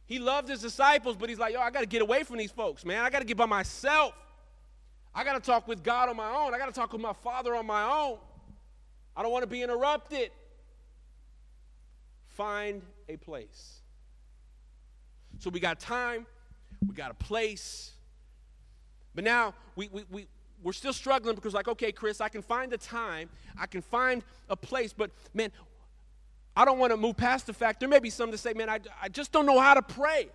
He 0.07 0.19
loved 0.19 0.49
his 0.49 0.61
disciples, 0.61 1.17
but 1.17 1.29
he's 1.29 1.39
like, 1.39 1.55
yo, 1.55 1.61
I 1.61 1.71
got 1.71 1.81
to 1.81 1.87
get 1.87 2.03
away 2.03 2.25
from 2.25 2.39
these 2.39 2.51
folks, 2.51 2.85
man. 2.85 3.05
I 3.05 3.11
got 3.11 3.21
to 3.21 3.25
get 3.25 3.37
by 3.37 3.47
myself. 3.47 4.15
I 5.15 5.23
got 5.23 5.35
to 5.35 5.41
talk 5.41 5.69
with 5.69 5.85
God 5.85 6.09
on 6.09 6.17
my 6.17 6.29
own. 6.35 6.55
I 6.55 6.59
got 6.59 6.67
to 6.67 6.73
talk 6.73 6.93
with 6.93 7.01
my 7.01 7.13
Father 7.13 7.55
on 7.55 7.67
my 7.67 7.85
own. 7.85 8.19
I 9.17 9.23
don't 9.23 9.31
want 9.31 9.45
to 9.45 9.49
be 9.49 9.63
interrupted. 9.63 10.31
Find 12.31 12.83
a 13.09 13.17
place. 13.17 13.79
So 15.41 15.51
we 15.51 15.61
got 15.61 15.81
time, 15.81 16.27
we 16.87 16.95
got 16.95 17.11
a 17.11 17.15
place. 17.15 17.93
But 19.15 19.25
now 19.25 19.55
we, 19.77 19.89
we, 19.89 20.05
we, 20.11 20.27
we're 20.63 20.73
still 20.73 20.93
struggling 20.93 21.35
because, 21.35 21.55
like, 21.55 21.69
okay, 21.69 21.93
Chris, 21.93 22.21
I 22.21 22.29
can 22.29 22.43
find 22.43 22.73
a 22.73 22.79
time, 22.79 23.29
I 23.59 23.67
can 23.67 23.83
find 23.83 24.23
a 24.49 24.57
place, 24.57 24.93
but 24.93 25.11
man, 25.35 25.51
I 26.57 26.65
don't 26.65 26.79
want 26.79 26.93
to 26.93 26.97
move 26.97 27.17
past 27.17 27.47
the 27.47 27.53
fact 27.53 27.81
there 27.81 27.89
may 27.89 27.99
be 27.99 28.11
some 28.11 28.31
to 28.31 28.39
say, 28.39 28.53
man, 28.53 28.71
I, 28.71 28.81
I 29.03 29.09
just 29.09 29.33
don't 29.33 29.47
know 29.47 29.59
how 29.59 29.75
to 29.75 29.83
pray. 29.83 30.29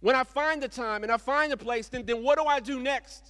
When 0.00 0.16
I 0.16 0.24
find 0.24 0.62
the 0.62 0.68
time 0.68 1.04
and 1.04 1.12
I 1.12 1.16
find 1.16 1.52
the 1.52 1.56
place, 1.56 1.88
then, 1.88 2.04
then 2.04 2.22
what 2.22 2.38
do 2.38 2.44
I 2.44 2.58
do 2.58 2.80
next? 2.80 3.22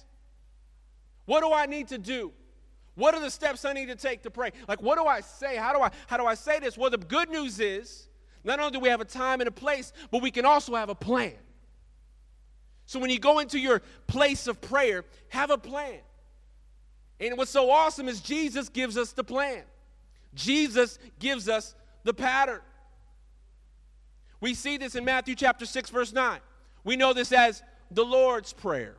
What 1.25 1.41
do 1.41 1.53
I 1.53 1.65
need 1.65 1.89
to 1.89 1.97
do? 1.97 2.31
What 2.95 3.13
are 3.13 3.21
the 3.21 3.29
steps 3.29 3.65
I 3.65 3.73
need 3.73 3.87
to 3.87 3.95
take 3.95 4.23
to 4.23 4.31
pray? 4.31 4.51
Like, 4.67 4.81
what 4.81 4.97
do 4.97 5.05
I 5.05 5.21
say? 5.21 5.55
How 5.55 5.73
do 5.73 5.81
I 5.81 5.89
how 6.07 6.17
do 6.17 6.25
I 6.25 6.35
say 6.35 6.59
this? 6.59 6.77
Well, 6.77 6.89
the 6.89 6.97
good 6.97 7.29
news 7.29 7.59
is 7.59 8.07
not 8.43 8.59
only 8.59 8.71
do 8.71 8.79
we 8.79 8.89
have 8.89 9.01
a 9.01 9.05
time 9.05 9.41
and 9.41 9.47
a 9.47 9.51
place, 9.51 9.93
but 10.11 10.21
we 10.21 10.31
can 10.31 10.45
also 10.45 10.75
have 10.75 10.89
a 10.89 10.95
plan. 10.95 11.33
So 12.85 12.99
when 12.99 13.09
you 13.09 13.19
go 13.19 13.39
into 13.39 13.59
your 13.59 13.81
place 14.07 14.47
of 14.47 14.61
prayer, 14.61 15.05
have 15.29 15.49
a 15.49 15.57
plan. 15.57 15.99
And 17.19 17.37
what's 17.37 17.51
so 17.51 17.71
awesome 17.71 18.09
is 18.09 18.21
Jesus 18.21 18.69
gives 18.69 18.97
us 18.97 19.13
the 19.13 19.23
plan. 19.23 19.63
Jesus 20.35 20.99
gives 21.19 21.47
us 21.47 21.73
the 22.03 22.13
pattern. 22.13 22.61
We 24.41 24.53
see 24.53 24.77
this 24.77 24.95
in 24.95 25.05
Matthew 25.05 25.35
chapter 25.35 25.65
6 25.65 25.89
verse 25.89 26.11
9. 26.11 26.39
We 26.83 26.97
know 26.97 27.13
this 27.13 27.31
as 27.31 27.63
the 27.91 28.03
Lord's 28.03 28.51
prayer. 28.51 28.95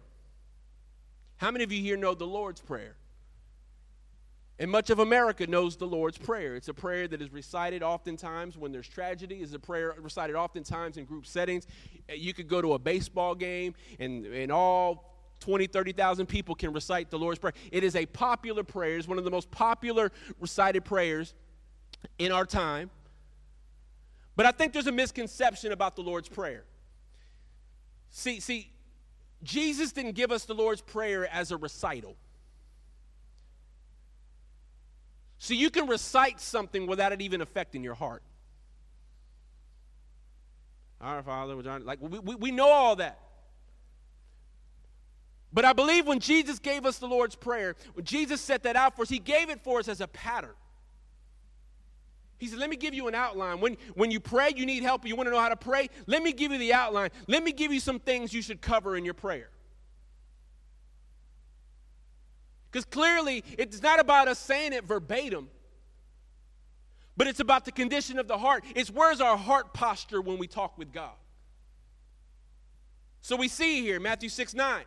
How 1.37 1.50
many 1.50 1.64
of 1.64 1.72
you 1.72 1.83
here 1.83 1.98
know 1.98 2.14
the 2.14 2.26
Lord's 2.26 2.61
prayer? 2.61 2.94
And 4.59 4.71
much 4.71 4.90
of 4.90 5.01
America 5.01 5.47
knows 5.47 5.77
the 5.77 5.87
Lord's 5.87 6.17
Prayer. 6.17 6.55
It's 6.55 6.69
a 6.69 6.75
prayer 6.75 7.09
that 7.09 7.21
is 7.21 7.33
recited 7.33 7.83
oftentimes 7.83 8.57
when 8.57 8.71
there's 8.71 8.88
tragedy. 8.88 9.37
It's 9.37 9.53
a 9.53 9.59
prayer 9.59 9.95
recited 9.99 10.37
oftentimes 10.37 10.97
in 10.97 11.07
group 11.07 11.27
settings. 11.27 11.67
Uh, 12.09 12.14
you 12.14 12.33
could 12.33 12.49
go 12.49 12.62
to 12.62 12.75
a 12.75 12.79
baseball 12.79 13.35
game 13.35 13.75
and, 13.99 14.25
and 14.27 14.53
all 14.53 15.11
20, 15.40 15.67
30,000 15.67 16.27
people 16.27 16.55
can 16.55 16.73
recite 16.73 17.11
the 17.11 17.19
Lord's 17.19 17.40
Prayer. 17.40 17.53
It 17.73 17.83
is 17.83 17.97
a 17.97 18.07
popular 18.07 18.62
prayer. 18.62 18.97
It's 18.97 19.09
one 19.09 19.19
of 19.19 19.25
the 19.25 19.31
most 19.31 19.51
popular 19.51 20.12
recited 20.40 20.85
prayers 20.85 21.35
in 22.19 22.31
our 22.31 22.47
time. 22.47 22.90
But 24.37 24.47
I 24.47 24.53
think 24.53 24.73
there's 24.73 24.87
a 24.87 24.93
misconception 24.93 25.73
about 25.73 25.97
the 25.97 26.03
Lord's 26.03 26.29
Prayer. 26.29 26.62
See, 28.12 28.38
see, 28.38 28.69
Jesus 29.43 29.90
didn't 29.90 30.12
give 30.12 30.31
us 30.31 30.45
the 30.45 30.55
Lord's 30.55 30.81
Prayer 30.81 31.29
as 31.33 31.51
a 31.51 31.57
recital. 31.57 32.14
So 35.38 35.55
you 35.55 35.70
can 35.70 35.87
recite 35.87 36.40
something 36.40 36.87
without 36.87 37.12
it 37.12 37.20
even 37.20 37.40
affecting 37.40 37.83
your 37.83 37.94
heart. 37.94 38.23
Our 41.01 41.23
Father, 41.23 41.55
like 41.81 42.01
we, 42.01 42.18
we, 42.18 42.35
we 42.35 42.51
know 42.51 42.68
all 42.68 42.97
that. 42.97 43.18
But 45.53 45.64
I 45.64 45.73
believe 45.73 46.07
when 46.07 46.18
Jesus 46.18 46.59
gave 46.59 46.85
us 46.85 46.99
the 46.99 47.07
Lord's 47.07 47.37
Prayer, 47.37 47.77
when 47.92 48.05
Jesus 48.05 48.40
set 48.40 48.64
that 48.64 48.75
out 48.75 48.97
for 48.97 49.03
us, 49.03 49.09
He 49.09 49.20
gave 49.20 49.51
it 49.51 49.61
for 49.62 49.79
us 49.79 49.88
as 49.88 50.01
a 50.01 50.09
pattern. 50.09 50.55
He 52.38 52.49
said, 52.49 52.59
Let 52.59 52.68
me 52.68 52.77
give 52.77 52.92
you 52.92 53.07
an 53.07 53.14
outline. 53.14 53.61
When, 53.61 53.77
when 53.94 54.11
you 54.11 54.18
pray, 54.18 54.53
you 54.57 54.66
need 54.66 54.83
help, 54.83 55.07
you 55.07 55.14
want 55.14 55.29
to 55.29 55.31
know 55.31 55.40
how 55.40 55.49
to 55.49 55.57
pray, 55.57 55.90
let 56.07 56.23
me 56.23 56.33
give 56.33 56.51
you 56.51 56.59
the 56.59 56.73
outline. 56.73 57.11
Let 57.29 57.44
me 57.44 57.53
give 57.53 57.73
you 57.73 57.81
some 57.81 58.01
things 58.01 58.33
you 58.33 58.42
should 58.42 58.61
cover 58.61 58.97
in 58.97 59.05
your 59.05 59.14
prayer. 59.14 59.49
Because 62.75 62.87
clearly, 62.87 63.45
it's 63.57 63.81
not 63.83 64.01
about 64.01 64.27
us 64.27 64.37
saying 64.37 64.73
it 64.73 64.83
verbatim, 64.83 65.49
but 67.17 67.29
it's 67.29 67.39
about 67.39 67.65
the 67.65 67.71
condition 67.71 68.19
of 68.19 68.27
the 68.27 68.37
heart. 68.37 68.65
It's 68.75 68.91
where's 68.91 69.21
our 69.21 69.37
heart 69.37 69.73
posture 69.73 70.21
when 70.21 70.39
we 70.39 70.49
talk 70.49 70.77
with 70.77 70.93
God? 70.93 71.13
So 73.23 73.37
we 73.37 73.47
see 73.47 73.83
here, 73.83 74.01
Matthew 74.01 74.29
6 74.29 74.55
9. 74.55 74.83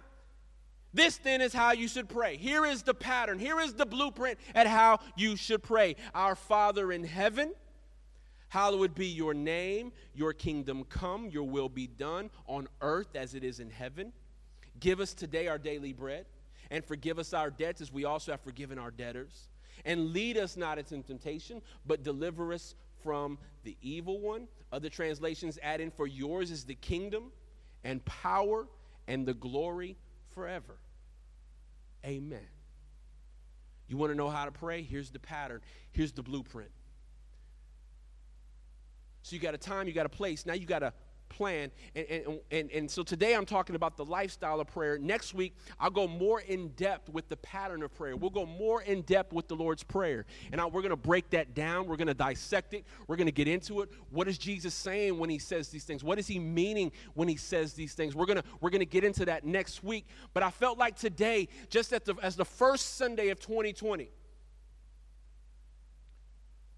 This 0.93 1.15
then 1.15 1.39
is 1.39 1.53
how 1.53 1.71
you 1.71 1.87
should 1.87 2.09
pray. 2.09 2.35
Here 2.35 2.65
is 2.65 2.83
the 2.83 2.93
pattern. 2.93 3.39
Here 3.39 3.57
is 3.61 3.71
the 3.71 3.85
blueprint 3.85 4.37
at 4.53 4.67
how 4.67 4.99
you 5.15 5.37
should 5.37 5.63
pray. 5.63 5.95
Our 6.13 6.35
Father 6.35 6.91
in 6.91 7.05
heaven, 7.05 7.53
hallowed 8.49 8.95
be 8.95 9.07
your 9.07 9.33
name, 9.33 9.93
your 10.13 10.33
kingdom 10.33 10.83
come, 10.83 11.29
your 11.29 11.45
will 11.45 11.69
be 11.69 11.87
done 11.87 12.31
on 12.47 12.67
earth 12.81 13.15
as 13.15 13.33
it 13.33 13.45
is 13.45 13.61
in 13.61 13.69
heaven. 13.69 14.11
Give 14.77 14.99
us 14.99 15.13
today 15.13 15.47
our 15.47 15.57
daily 15.57 15.93
bread, 15.93 16.25
and 16.71 16.83
forgive 16.83 17.19
us 17.19 17.33
our 17.33 17.49
debts 17.49 17.81
as 17.81 17.91
we 17.91 18.05
also 18.05 18.31
have 18.31 18.41
forgiven 18.41 18.77
our 18.77 18.91
debtors. 18.91 19.47
And 19.85 20.11
lead 20.11 20.37
us 20.37 20.57
not 20.57 20.77
into 20.77 21.01
temptation, 21.01 21.61
but 21.85 22.03
deliver 22.03 22.53
us 22.53 22.75
from 23.03 23.37
the 23.63 23.75
evil 23.81 24.19
one. 24.19 24.47
Other 24.71 24.89
translations 24.89 25.57
add 25.61 25.81
in, 25.81 25.91
For 25.91 26.07
yours 26.07 26.51
is 26.51 26.65
the 26.65 26.75
kingdom 26.75 27.31
and 27.83 28.03
power 28.03 28.67
and 29.07 29.25
the 29.25 29.33
glory 29.33 29.95
forever. 30.33 30.75
Amen. 32.05 32.39
You 33.87 33.97
want 33.97 34.11
to 34.11 34.17
know 34.17 34.29
how 34.29 34.45
to 34.45 34.51
pray? 34.51 34.81
Here's 34.81 35.09
the 35.09 35.19
pattern, 35.19 35.61
here's 35.93 36.11
the 36.11 36.23
blueprint. 36.23 36.71
So 39.23 39.35
you 39.35 39.41
got 39.41 39.53
a 39.53 39.57
time, 39.57 39.87
you 39.87 39.93
got 39.93 40.05
a 40.05 40.09
place. 40.09 40.45
Now 40.45 40.53
you 40.53 40.65
got 40.65 40.79
to 40.79 40.93
plan. 41.29 41.71
And, 41.95 42.07
and, 42.07 42.39
and, 42.51 42.71
and 42.71 42.91
so 42.91 43.03
today 43.03 43.35
I'm 43.35 43.45
talking 43.45 43.75
about 43.75 43.97
the 43.97 44.05
lifestyle 44.05 44.59
of 44.59 44.67
prayer. 44.67 44.97
Next 44.97 45.33
week, 45.33 45.55
I'll 45.79 45.89
go 45.89 46.07
more 46.07 46.41
in 46.41 46.69
depth 46.69 47.09
with 47.09 47.29
the 47.29 47.37
pattern 47.37 47.83
of 47.83 47.95
prayer. 47.95 48.15
We'll 48.15 48.29
go 48.29 48.45
more 48.45 48.81
in 48.81 49.01
depth 49.01 49.33
with 49.33 49.47
the 49.47 49.55
Lord's 49.55 49.83
Prayer. 49.83 50.25
And 50.51 50.59
I, 50.59 50.65
we're 50.65 50.81
going 50.81 50.89
to 50.89 50.95
break 50.95 51.29
that 51.31 51.53
down. 51.53 51.87
We're 51.87 51.97
going 51.97 52.07
to 52.07 52.13
dissect 52.13 52.73
it. 52.73 52.85
We're 53.07 53.15
going 53.15 53.27
to 53.27 53.31
get 53.31 53.47
into 53.47 53.81
it. 53.81 53.89
What 54.09 54.27
is 54.27 54.37
Jesus 54.37 54.73
saying 54.73 55.17
when 55.17 55.29
he 55.29 55.39
says 55.39 55.69
these 55.69 55.83
things? 55.83 56.03
What 56.03 56.19
is 56.19 56.27
he 56.27 56.39
meaning 56.39 56.91
when 57.13 57.27
he 57.27 57.35
says 57.35 57.73
these 57.73 57.93
things? 57.93 58.15
We're 58.15 58.25
going 58.25 58.37
to, 58.37 58.43
we're 58.61 58.69
going 58.69 58.79
to 58.79 58.85
get 58.85 59.03
into 59.03 59.25
that 59.25 59.45
next 59.45 59.83
week. 59.83 60.05
But 60.33 60.43
I 60.43 60.49
felt 60.49 60.77
like 60.77 60.97
today, 60.97 61.49
just 61.69 61.89
the, 61.89 62.15
as 62.21 62.35
the 62.35 62.45
first 62.45 62.97
Sunday 62.97 63.29
of 63.29 63.39
2020, 63.39 64.09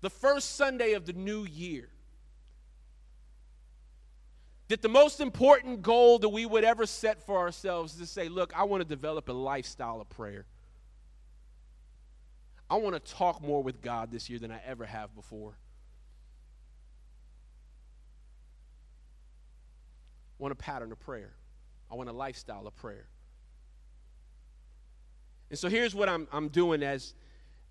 the 0.01 0.09
first 0.09 0.55
Sunday 0.55 0.93
of 0.93 1.05
the 1.05 1.13
new 1.13 1.45
year, 1.45 1.89
that 4.69 4.83
the 4.83 4.89
most 4.89 5.19
important 5.19 5.81
goal 5.81 6.19
that 6.19 6.29
we 6.29 6.45
would 6.45 6.63
ever 6.63 6.85
set 6.85 7.25
for 7.25 7.37
ourselves 7.37 7.93
is 7.93 7.99
to 7.99 8.05
say, 8.05 8.29
look, 8.29 8.53
I 8.55 8.63
want 8.63 8.81
to 8.81 8.87
develop 8.87 9.27
a 9.27 9.33
lifestyle 9.33 9.99
of 9.99 10.07
prayer. 10.09 10.45
I 12.69 12.75
want 12.75 12.93
to 12.93 13.13
talk 13.13 13.41
more 13.41 13.63
with 13.63 13.81
God 13.81 14.11
this 14.11 14.29
year 14.29 14.37
than 14.37 14.51
I 14.51 14.61
ever 14.65 14.85
have 14.85 15.13
before. 15.15 15.53
I 20.39 20.43
want 20.43 20.51
a 20.51 20.55
pattern 20.55 20.91
of 20.91 20.99
prayer. 20.99 21.31
I 21.91 21.95
want 21.95 22.07
a 22.07 22.13
lifestyle 22.13 22.67
of 22.67 22.75
prayer. 22.75 23.05
And 25.49 25.57
so 25.57 25.67
here's 25.67 25.95
what 25.95 26.07
I'm, 26.07 26.27
I'm 26.31 26.49
doing 26.49 26.83
as, 26.83 27.15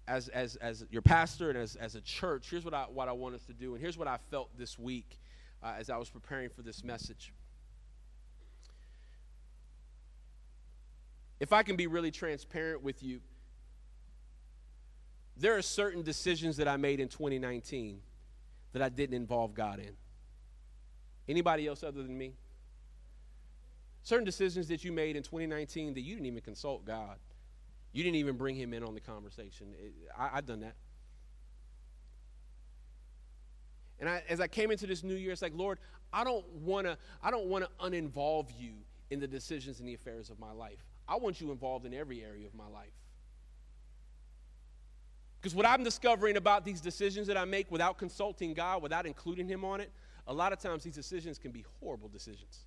as, 0.08 0.26
as, 0.28 0.56
as 0.56 0.84
your 0.90 1.02
pastor 1.02 1.48
and 1.50 1.58
as, 1.58 1.76
as 1.76 1.94
a 1.94 2.00
church. 2.00 2.50
Here's 2.50 2.64
what 2.64 2.74
I, 2.74 2.87
what 2.92 3.06
I 3.06 3.12
want 3.12 3.37
us 3.37 3.44
to 3.44 3.52
do. 3.52 3.74
And 3.74 3.80
here's 3.80 3.96
what 3.96 4.08
I 4.08 4.16
felt 4.32 4.50
this 4.58 4.76
week 4.76 5.16
uh, 5.62 5.74
as 5.78 5.90
I 5.90 5.96
was 5.96 6.08
preparing 6.08 6.48
for 6.48 6.62
this 6.62 6.84
message. 6.84 7.32
If 11.40 11.52
I 11.52 11.62
can 11.62 11.76
be 11.76 11.86
really 11.86 12.10
transparent 12.10 12.82
with 12.82 13.02
you, 13.02 13.20
there 15.36 15.56
are 15.56 15.62
certain 15.62 16.02
decisions 16.02 16.56
that 16.56 16.66
I 16.66 16.76
made 16.76 16.98
in 16.98 17.08
2019 17.08 18.00
that 18.72 18.82
I 18.82 18.88
didn't 18.88 19.14
involve 19.14 19.54
God 19.54 19.78
in. 19.78 19.92
Anybody 21.28 21.66
else 21.66 21.82
other 21.82 22.02
than 22.02 22.16
me? 22.16 22.32
Certain 24.02 24.24
decisions 24.24 24.68
that 24.68 24.84
you 24.84 24.90
made 24.90 25.16
in 25.16 25.22
2019 25.22 25.94
that 25.94 26.00
you 26.00 26.14
didn't 26.14 26.26
even 26.26 26.40
consult 26.40 26.84
God. 26.84 27.16
You 27.92 28.02
didn't 28.02 28.16
even 28.16 28.36
bring 28.36 28.56
him 28.56 28.74
in 28.74 28.82
on 28.82 28.94
the 28.94 29.00
conversation. 29.00 29.68
It, 29.78 29.92
I, 30.18 30.30
I've 30.34 30.46
done 30.46 30.60
that. 30.60 30.74
And 34.00 34.08
I, 34.08 34.22
as 34.28 34.40
I 34.40 34.46
came 34.46 34.70
into 34.70 34.87
this 34.87 35.02
new 35.02 35.14
year, 35.14 35.32
it's 35.32 35.42
like, 35.42 35.54
Lord, 35.56 35.78
I 36.12 36.24
don't 36.24 36.46
want 36.64 36.87
to 36.87 36.96
I 37.22 37.30
don't 37.30 37.46
want 37.46 37.64
to 37.64 37.70
uninvolve 37.84 38.46
you 38.58 38.72
in 39.11 39.20
the 39.20 39.26
decisions 39.26 39.80
and 39.80 39.88
the 39.88 39.94
affairs 39.94 40.30
of 40.30 40.38
my 40.38 40.52
life. 40.52 40.78
I 41.08 41.16
want 41.16 41.40
you 41.40 41.50
involved 41.50 41.87
in 41.87 41.94
every 41.94 42.22
area 42.22 42.46
of 42.46 42.54
my 42.54 42.68
life. 42.72 42.92
Because 45.40 45.54
what 45.54 45.66
I'm 45.66 45.84
discovering 45.84 46.37
about 46.37 46.64
these 46.64 46.80
decisions 46.80 47.28
that 47.28 47.37
I 47.37 47.44
make 47.44 47.70
without 47.70 47.96
consulting 47.96 48.54
God, 48.54 48.82
without 48.82 49.06
including 49.06 49.46
Him 49.46 49.64
on 49.64 49.80
it, 49.80 49.90
a 50.26 50.32
lot 50.32 50.52
of 50.52 50.61
times 50.61 50.84
these 50.84 50.94
decisions 50.94 51.38
can 51.38 51.52
be 51.52 51.64
horrible 51.80 52.08
decisions. 52.08 52.58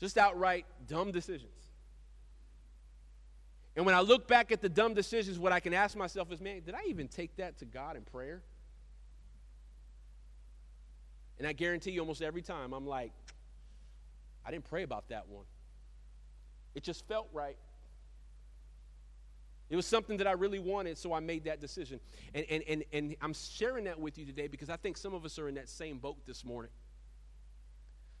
Just 0.00 0.18
outright 0.18 0.64
dumb 0.88 1.12
decisions. 1.12 1.50
And 3.76 3.86
when 3.86 3.94
I 3.94 4.00
look 4.00 4.26
back 4.26 4.52
at 4.52 4.60
the 4.60 4.68
dumb 4.68 4.94
decisions, 4.94 5.38
what 5.38 5.52
I 5.52 5.60
can 5.60 5.72
ask 5.72 5.96
myself 5.96 6.30
is, 6.32 6.40
man, 6.40 6.60
did 6.64 6.74
I 6.74 6.82
even 6.88 7.08
take 7.08 7.36
that 7.36 7.58
to 7.60 7.64
God 7.64 7.96
in 7.96 8.02
prayer? 8.02 8.40
And 11.42 11.48
I 11.48 11.54
guarantee 11.54 11.90
you, 11.90 11.98
almost 11.98 12.22
every 12.22 12.40
time, 12.40 12.72
I'm 12.72 12.86
like, 12.86 13.10
I 14.46 14.52
didn't 14.52 14.70
pray 14.70 14.84
about 14.84 15.08
that 15.08 15.26
one. 15.26 15.42
It 16.76 16.84
just 16.84 17.04
felt 17.08 17.28
right. 17.32 17.56
It 19.68 19.74
was 19.74 19.84
something 19.84 20.18
that 20.18 20.28
I 20.28 20.32
really 20.34 20.60
wanted, 20.60 20.98
so 20.98 21.12
I 21.12 21.18
made 21.18 21.46
that 21.46 21.60
decision. 21.60 21.98
And, 22.32 22.46
and, 22.48 22.62
and, 22.68 22.84
and 22.92 23.16
I'm 23.20 23.34
sharing 23.34 23.86
that 23.86 23.98
with 23.98 24.18
you 24.18 24.24
today 24.24 24.46
because 24.46 24.70
I 24.70 24.76
think 24.76 24.96
some 24.96 25.14
of 25.14 25.24
us 25.24 25.36
are 25.36 25.48
in 25.48 25.56
that 25.56 25.68
same 25.68 25.98
boat 25.98 26.18
this 26.28 26.44
morning. 26.44 26.70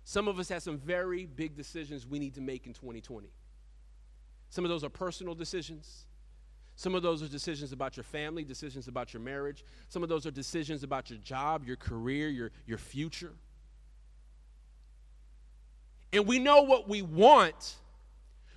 Some 0.04 0.26
of 0.26 0.40
us 0.40 0.48
have 0.48 0.64
some 0.64 0.78
very 0.78 1.24
big 1.24 1.56
decisions 1.56 2.04
we 2.04 2.18
need 2.18 2.34
to 2.34 2.40
make 2.40 2.66
in 2.66 2.72
2020. 2.72 3.28
Some 4.50 4.64
of 4.64 4.68
those 4.68 4.82
are 4.82 4.90
personal 4.90 5.36
decisions. 5.36 6.06
Some 6.76 6.94
of 6.94 7.02
those 7.02 7.22
are 7.22 7.28
decisions 7.28 7.72
about 7.72 7.96
your 7.96 8.04
family, 8.04 8.44
decisions 8.44 8.88
about 8.88 9.12
your 9.12 9.22
marriage. 9.22 9.64
Some 9.88 10.02
of 10.02 10.08
those 10.08 10.26
are 10.26 10.30
decisions 10.30 10.82
about 10.82 11.10
your 11.10 11.18
job, 11.20 11.64
your 11.66 11.76
career, 11.76 12.28
your, 12.28 12.50
your 12.66 12.78
future. 12.78 13.32
And 16.12 16.26
we 16.26 16.38
know 16.38 16.62
what 16.62 16.88
we 16.88 17.02
want, 17.02 17.76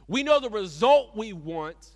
we 0.07 0.23
know 0.23 0.39
the 0.39 0.49
result 0.49 1.15
we 1.15 1.33
want. 1.33 1.91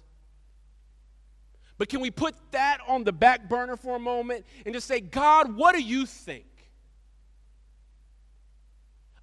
But 1.77 1.87
can 1.87 2.01
we 2.01 2.11
put 2.11 2.35
that 2.51 2.79
on 2.89 3.05
the 3.05 3.13
back 3.13 3.47
burner 3.47 3.77
for 3.77 3.95
a 3.95 3.99
moment 3.99 4.45
and 4.65 4.75
just 4.75 4.85
say, 4.85 4.99
God, 4.99 5.55
what 5.55 5.73
do 5.73 5.81
you 5.81 6.05
think? 6.05 6.45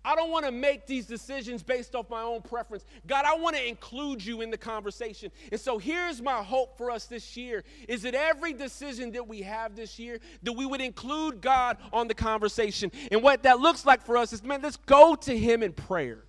I 0.06 0.14
don't 0.14 0.30
want 0.30 0.46
to 0.46 0.52
make 0.52 0.86
these 0.86 1.04
decisions 1.04 1.64
based 1.64 1.96
off 1.96 2.08
my 2.08 2.22
own 2.22 2.40
preference. 2.40 2.84
God, 3.08 3.24
I 3.24 3.34
want 3.34 3.56
to 3.56 3.68
include 3.68 4.24
you 4.24 4.40
in 4.40 4.52
the 4.52 4.56
conversation. 4.56 5.32
And 5.50 5.60
so 5.60 5.78
here's 5.78 6.22
my 6.22 6.44
hope 6.44 6.78
for 6.78 6.92
us 6.92 7.06
this 7.06 7.36
year 7.36 7.64
is 7.88 8.02
that 8.02 8.14
every 8.14 8.52
decision 8.52 9.10
that 9.12 9.26
we 9.26 9.42
have 9.42 9.74
this 9.74 9.98
year 9.98 10.20
that 10.44 10.52
we 10.52 10.64
would 10.64 10.80
include 10.80 11.40
God 11.40 11.78
on 11.92 12.06
the 12.06 12.14
conversation. 12.14 12.92
And 13.10 13.20
what 13.20 13.42
that 13.42 13.58
looks 13.58 13.84
like 13.84 14.00
for 14.00 14.16
us 14.16 14.32
is 14.32 14.44
man, 14.44 14.62
let's 14.62 14.76
go 14.76 15.16
to 15.16 15.36
him 15.36 15.64
in 15.64 15.72
prayer. 15.72 16.20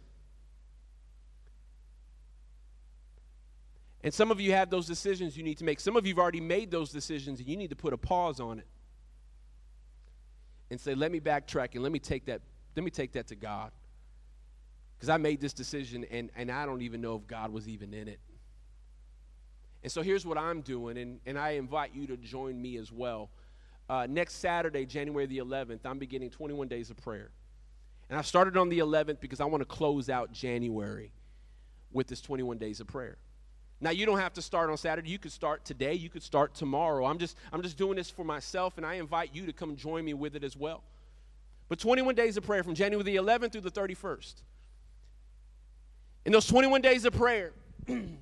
And 4.04 4.12
some 4.12 4.32
of 4.32 4.42
you 4.42 4.54
have 4.54 4.72
those 4.72 4.88
decisions 4.88 5.38
you 5.38 5.44
need 5.44 5.60
to 5.60 5.64
make. 5.64 5.80
Some 5.80 5.96
of 5.96 6.08
you 6.08 6.16
have 6.16 6.20
already 6.20 6.42
made 6.42 6.72
those 6.72 6.92
decisions 6.92 7.40
and 7.40 7.48
you 7.48 7.58
need 7.58 7.70
to 7.70 7.76
put 7.76 7.94
a 7.94 7.98
pause 7.98 8.40
on 8.40 8.58
it 8.58 8.66
and 10.72 10.80
say, 10.82 10.96
let 10.96 11.12
me 11.12 11.20
backtrack 11.20 11.76
and 11.76 11.84
let 11.84 11.92
me 11.92 12.00
take 12.00 12.26
that 12.26 12.42
let 12.78 12.84
me 12.84 12.92
take 12.92 13.14
that 13.14 13.28
to 13.28 13.36
God. 13.36 13.72
Because 14.96 15.10
I 15.10 15.18
made 15.18 15.42
this 15.42 15.52
decision 15.52 16.06
and, 16.12 16.30
and 16.36 16.52
I 16.52 16.66
don't 16.66 16.84
even 16.84 17.02
know 17.02 17.16
if 17.16 17.28
God 17.28 17.52
was 17.52 17.68
even 17.68 17.94
in 17.94 18.08
it. 18.08 18.20
And 19.84 19.92
so 19.92 20.02
here's 20.02 20.26
what 20.26 20.38
I'm 20.38 20.62
doing, 20.62 20.98
and, 20.98 21.20
and 21.26 21.38
I 21.38 21.52
invite 21.52 21.92
you 21.94 22.08
to 22.08 22.18
join 22.18 22.62
me 22.62 22.78
as 22.78 22.92
well. 22.92 23.30
Uh, 23.90 24.06
next 24.10 24.36
Saturday, 24.36 24.86
January 24.86 25.26
the 25.26 25.38
11th, 25.38 25.80
I'm 25.86 25.98
beginning 25.98 26.30
21 26.30 26.68
days 26.68 26.90
of 26.90 26.98
prayer. 26.98 27.30
And 28.10 28.18
I 28.20 28.22
started 28.22 28.58
on 28.58 28.70
the 28.70 28.80
11th 28.80 29.20
because 29.22 29.40
I 29.40 29.46
want 29.46 29.62
to 29.62 29.66
close 29.66 30.10
out 30.10 30.32
January 30.34 31.12
with 31.92 32.08
this 32.08 32.22
21 32.22 32.58
days 32.58 32.80
of 32.80 32.88
prayer. 32.88 33.18
Now 33.80 33.92
you 33.92 34.06
don't 34.06 34.20
have 34.20 34.34
to 34.34 34.42
start 34.42 34.70
on 34.70 34.78
Saturday. 34.78 35.10
You 35.10 35.20
could 35.20 35.32
start 35.32 35.64
today. 35.66 35.94
You 35.94 36.10
could 36.10 36.24
start 36.24 36.54
tomorrow. 36.56 37.06
I'm 37.06 37.20
just 37.20 37.38
I'm 37.54 37.62
just 37.62 37.78
doing 37.78 37.96
this 37.96 38.10
for 38.10 38.24
myself, 38.24 38.78
and 38.78 38.86
I 38.86 38.96
invite 38.96 39.36
you 39.36 39.46
to 39.46 39.54
come 39.54 39.76
join 39.76 40.04
me 40.04 40.16
with 40.16 40.36
it 40.36 40.44
as 40.44 40.58
well. 40.58 40.82
But 41.70 41.80
21 41.80 42.16
days 42.16 42.38
of 42.38 42.46
prayer 42.46 42.64
from 42.64 42.76
January 42.76 43.04
the 43.04 43.18
11th 43.18 43.52
through 43.54 43.62
the 43.62 43.72
31st. 43.72 44.34
In 46.26 46.32
those 46.32 46.48
21 46.48 46.82
days 46.82 47.06
of 47.06 47.14
prayer 47.14 47.52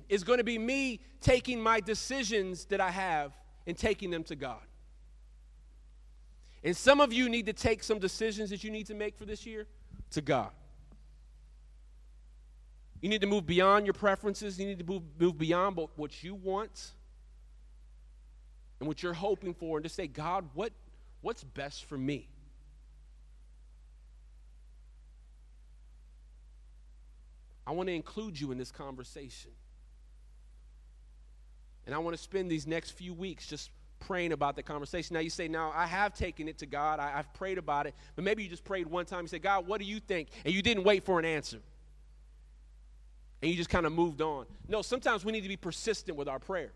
is 0.08 0.24
going 0.24 0.38
to 0.38 0.44
be 0.44 0.58
me 0.58 1.00
taking 1.20 1.60
my 1.60 1.80
decisions 1.80 2.64
that 2.66 2.80
I 2.80 2.90
have 2.90 3.32
and 3.66 3.76
taking 3.76 4.10
them 4.10 4.24
to 4.24 4.36
God. 4.36 4.58
And 6.62 6.76
some 6.76 7.00
of 7.00 7.12
you 7.12 7.28
need 7.28 7.46
to 7.46 7.52
take 7.52 7.82
some 7.82 7.98
decisions 7.98 8.50
that 8.50 8.64
you 8.64 8.70
need 8.70 8.86
to 8.86 8.94
make 8.94 9.16
for 9.16 9.24
this 9.24 9.46
year 9.46 9.66
to 10.12 10.20
God. 10.20 10.50
You 13.00 13.08
need 13.08 13.20
to 13.20 13.26
move 13.26 13.46
beyond 13.46 13.86
your 13.86 13.92
preferences. 13.92 14.58
You 14.58 14.66
need 14.66 14.78
to 14.78 14.84
move, 14.84 15.02
move 15.18 15.38
beyond 15.38 15.78
what 15.96 16.24
you 16.24 16.34
want 16.34 16.90
and 18.80 18.88
what 18.88 19.02
you're 19.02 19.12
hoping 19.12 19.54
for 19.54 19.78
and 19.78 19.84
just 19.84 19.94
say, 19.94 20.06
God, 20.06 20.44
what, 20.54 20.72
what's 21.22 21.44
best 21.44 21.84
for 21.84 21.96
me? 21.96 22.26
I 27.66 27.72
want 27.72 27.88
to 27.88 27.94
include 27.94 28.40
you 28.40 28.52
in 28.52 28.58
this 28.58 28.70
conversation. 28.70 29.50
And 31.86 31.94
I 31.94 31.98
want 31.98 32.16
to 32.16 32.22
spend 32.22 32.50
these 32.50 32.66
next 32.66 32.92
few 32.92 33.12
weeks 33.12 33.46
just 33.46 33.70
praying 34.00 34.32
about 34.32 34.56
the 34.56 34.62
conversation. 34.62 35.14
Now 35.14 35.20
you 35.20 35.30
say, 35.30 35.48
now 35.48 35.72
I 35.74 35.86
have 35.86 36.14
taken 36.14 36.48
it 36.48 36.58
to 36.58 36.66
God, 36.66 37.00
I, 37.00 37.10
have 37.10 37.32
prayed 37.34 37.58
about 37.58 37.86
it, 37.86 37.94
but 38.14 38.24
maybe 38.24 38.42
you 38.42 38.48
just 38.48 38.64
prayed 38.64 38.86
one 38.86 39.06
time. 39.06 39.22
You 39.22 39.28
said, 39.28 39.42
God, 39.42 39.66
what 39.66 39.80
do 39.80 39.86
you 39.86 40.00
think? 40.00 40.28
And 40.44 40.54
you 40.54 40.62
didn't 40.62 40.84
wait 40.84 41.04
for 41.04 41.18
an 41.18 41.24
answer. 41.24 41.58
And 43.42 43.50
you 43.50 43.56
just 43.56 43.70
kind 43.70 43.86
of 43.86 43.92
moved 43.92 44.20
on. 44.20 44.46
No, 44.68 44.82
sometimes 44.82 45.24
we 45.24 45.32
need 45.32 45.42
to 45.42 45.48
be 45.48 45.56
persistent 45.56 46.16
with 46.16 46.28
our 46.28 46.38
prayer. 46.38 46.70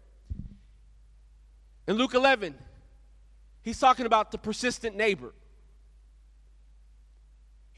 In 1.86 1.96
Luke 1.96 2.14
11, 2.14 2.54
he's 3.62 3.78
talking 3.78 4.06
about 4.06 4.30
the 4.30 4.38
persistent 4.38 4.96
neighbor. 4.96 5.32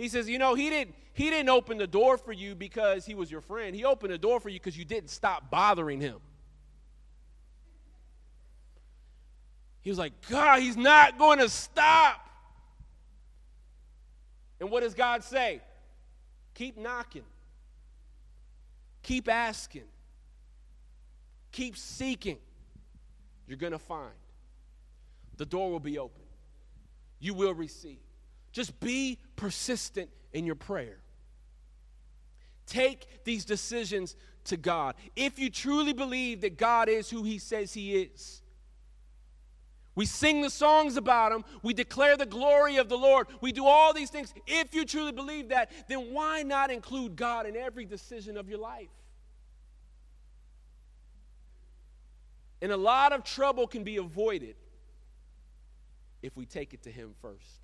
He 0.02 0.08
says, 0.08 0.28
you 0.28 0.36
know, 0.36 0.56
he 0.56 0.68
didn't 0.68 0.96
he 1.14 1.30
didn't 1.30 1.48
open 1.48 1.78
the 1.78 1.86
door 1.86 2.18
for 2.18 2.32
you 2.32 2.56
because 2.56 3.06
he 3.06 3.14
was 3.14 3.30
your 3.30 3.40
friend. 3.40 3.76
He 3.76 3.84
opened 3.84 4.12
the 4.12 4.18
door 4.18 4.40
for 4.40 4.48
you 4.48 4.58
because 4.58 4.76
you 4.76 4.84
didn't 4.84 5.10
stop 5.10 5.48
bothering 5.48 6.00
him. 6.00 6.16
He 9.82 9.90
was 9.90 10.00
like, 10.00 10.12
God, 10.28 10.60
he's 10.60 10.76
not 10.76 11.18
going 11.18 11.38
to 11.38 11.48
stop. 11.48 12.28
And 14.58 14.72
what 14.72 14.82
does 14.82 14.94
God 14.94 15.22
say? 15.22 15.60
Keep 16.56 16.78
knocking. 16.78 17.22
Keep 19.04 19.28
asking. 19.28 19.84
Keep 21.52 21.76
seeking. 21.76 22.38
You're 23.46 23.56
going 23.56 23.72
to 23.72 23.78
find. 23.78 24.10
The 25.36 25.46
door 25.46 25.70
will 25.70 25.78
be 25.78 25.96
open. 26.00 26.22
You 27.20 27.34
will 27.34 27.54
receive. 27.54 27.98
Just 28.52 28.78
be 28.80 29.18
persistent 29.42 30.09
in 30.33 30.46
your 30.46 30.55
prayer. 30.55 30.98
Take 32.68 33.24
these 33.24 33.44
decisions 33.44 34.14
to 34.44 34.57
God. 34.57 34.94
If 35.16 35.37
you 35.37 35.50
truly 35.50 35.92
believe 35.92 36.42
that 36.42 36.57
God 36.57 36.88
is 36.88 37.11
who 37.11 37.24
He 37.24 37.40
says 37.40 37.74
He 37.74 37.96
is, 37.96 38.40
we 39.96 40.07
sing 40.07 40.42
the 40.42 40.48
songs 40.48 40.96
about 40.96 41.33
him. 41.33 41.44
We 41.62 41.74
declare 41.74 42.16
the 42.16 42.24
glory 42.24 42.76
of 42.76 42.88
the 42.88 42.96
Lord. 42.96 43.26
We 43.42 43.52
do 43.52 43.66
all 43.66 43.92
these 43.92 44.09
things. 44.09 44.33
If 44.46 44.74
you 44.74 44.87
truly 44.87 45.12
believe 45.12 45.48
that, 45.50 45.70
then 45.87 46.14
why 46.14 46.44
not 46.44 46.70
include 46.70 47.14
God 47.14 47.44
in 47.44 47.57
every 47.57 47.85
decision 47.85 48.38
of 48.38 48.48
your 48.48 48.59
life? 48.59 48.88
And 52.62 52.72
a 52.72 52.76
lot 52.76 53.12
of 53.12 53.22
trouble 53.22 53.66
can 53.66 53.85
be 53.85 53.98
avoided 53.98 54.55
if 56.22 56.35
we 56.38 56.46
take 56.46 56.72
it 56.72 56.85
to 56.85 56.90
Him 56.90 57.12
first. 57.20 57.62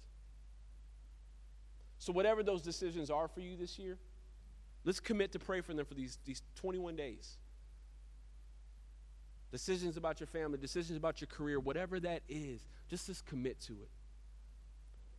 So, 1.99 2.13
whatever 2.13 2.43
those 2.43 2.63
decisions 2.63 3.11
are 3.11 3.29
for 3.29 3.41
you 3.41 3.57
this 3.57 3.79
year, 3.79 3.97
let's 4.85 5.01
commit 5.01 5.33
to 5.33 5.39
pray 5.39 5.61
for 5.61 5.75
them 5.75 5.85
for 5.85 5.95
these, 5.95 6.19
these 6.25 6.43
21 6.57 6.97
days 6.97 7.35
decisions 9.51 9.97
about 9.97 10.21
your 10.21 10.27
family, 10.27 10.59
decisions 10.59 10.97
about 10.97 11.21
your 11.21 11.29
career, 11.29 11.59
whatever 11.59 11.99
that 12.01 12.23
is, 12.29 12.61
just 12.91 13.07
just 13.07 13.27
commit 13.27 13.61
to 13.63 13.73
it. 13.73 13.89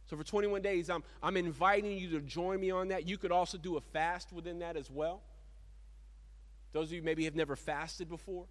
So 0.09 0.17
for 0.17 0.23
21 0.23 0.61
days, 0.61 0.89
I'm, 0.89 1.03
I'm 1.21 1.37
inviting 1.37 1.97
you 1.97 2.09
to 2.11 2.19
join 2.21 2.59
me 2.59 2.71
on 2.71 2.87
that. 2.89 3.07
You 3.07 3.17
could 3.17 3.31
also 3.31 3.57
do 3.57 3.77
a 3.77 3.81
fast 3.81 4.33
within 4.33 4.59
that 4.59 4.75
as 4.75 4.89
well. 4.89 5.21
Those 6.73 6.87
of 6.87 6.93
you 6.93 7.03
maybe 7.03 7.25
have 7.25 7.35
never 7.35 7.55
fasted 7.55 8.09
before. 8.09 8.45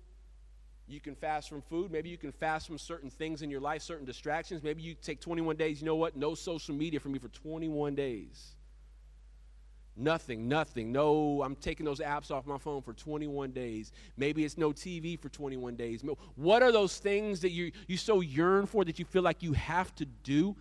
You 0.89 1.01
can 1.01 1.15
fast 1.15 1.51
from 1.51 1.61
food. 1.61 1.93
Maybe 1.93 2.09
you 2.09 2.17
can 2.17 2.33
fast 2.33 2.67
from 2.67 2.79
certain 2.79 3.11
things 3.11 3.43
in 3.43 3.51
your 3.51 3.61
life, 3.61 3.83
certain 3.83 4.07
distractions. 4.07 4.63
Maybe 4.63 4.83
you 4.83 4.95
take 4.95 5.21
21 5.21 5.57
days. 5.57 5.81
You 5.81 5.87
know 5.87 5.97
what? 5.97 6.17
No 6.17 6.35
social 6.35 6.75
media 6.75 6.99
for 6.99 7.11
me 7.11 7.19
for 7.19 7.29
21 7.29 7.95
days. 7.95 8.53
Nothing, 9.95 10.49
nothing. 10.49 10.93
No, 10.93 11.43
I'm 11.43 11.57
taking 11.57 11.85
those 11.85 11.99
apps 11.99 12.31
off 12.31 12.47
my 12.47 12.57
phone 12.57 12.83
for 12.83 12.93
21 12.93 13.51
days. 13.51 13.93
Maybe 14.17 14.45
it's 14.45 14.57
no 14.57 14.71
TV 14.71 15.19
for 15.19 15.29
21 15.29 15.75
days. 15.75 16.05
What 16.37 16.63
are 16.63 16.71
those 16.71 16.99
things 16.99 17.41
that 17.41 17.51
you, 17.51 17.73
you 17.89 17.97
so 17.97 18.21
yearn 18.21 18.67
for 18.67 18.85
that 18.85 18.99
you 18.99 19.05
feel 19.05 19.23
like 19.23 19.43
you 19.43 19.53
have 19.55 19.95
to 19.97 20.07
do? 20.07 20.55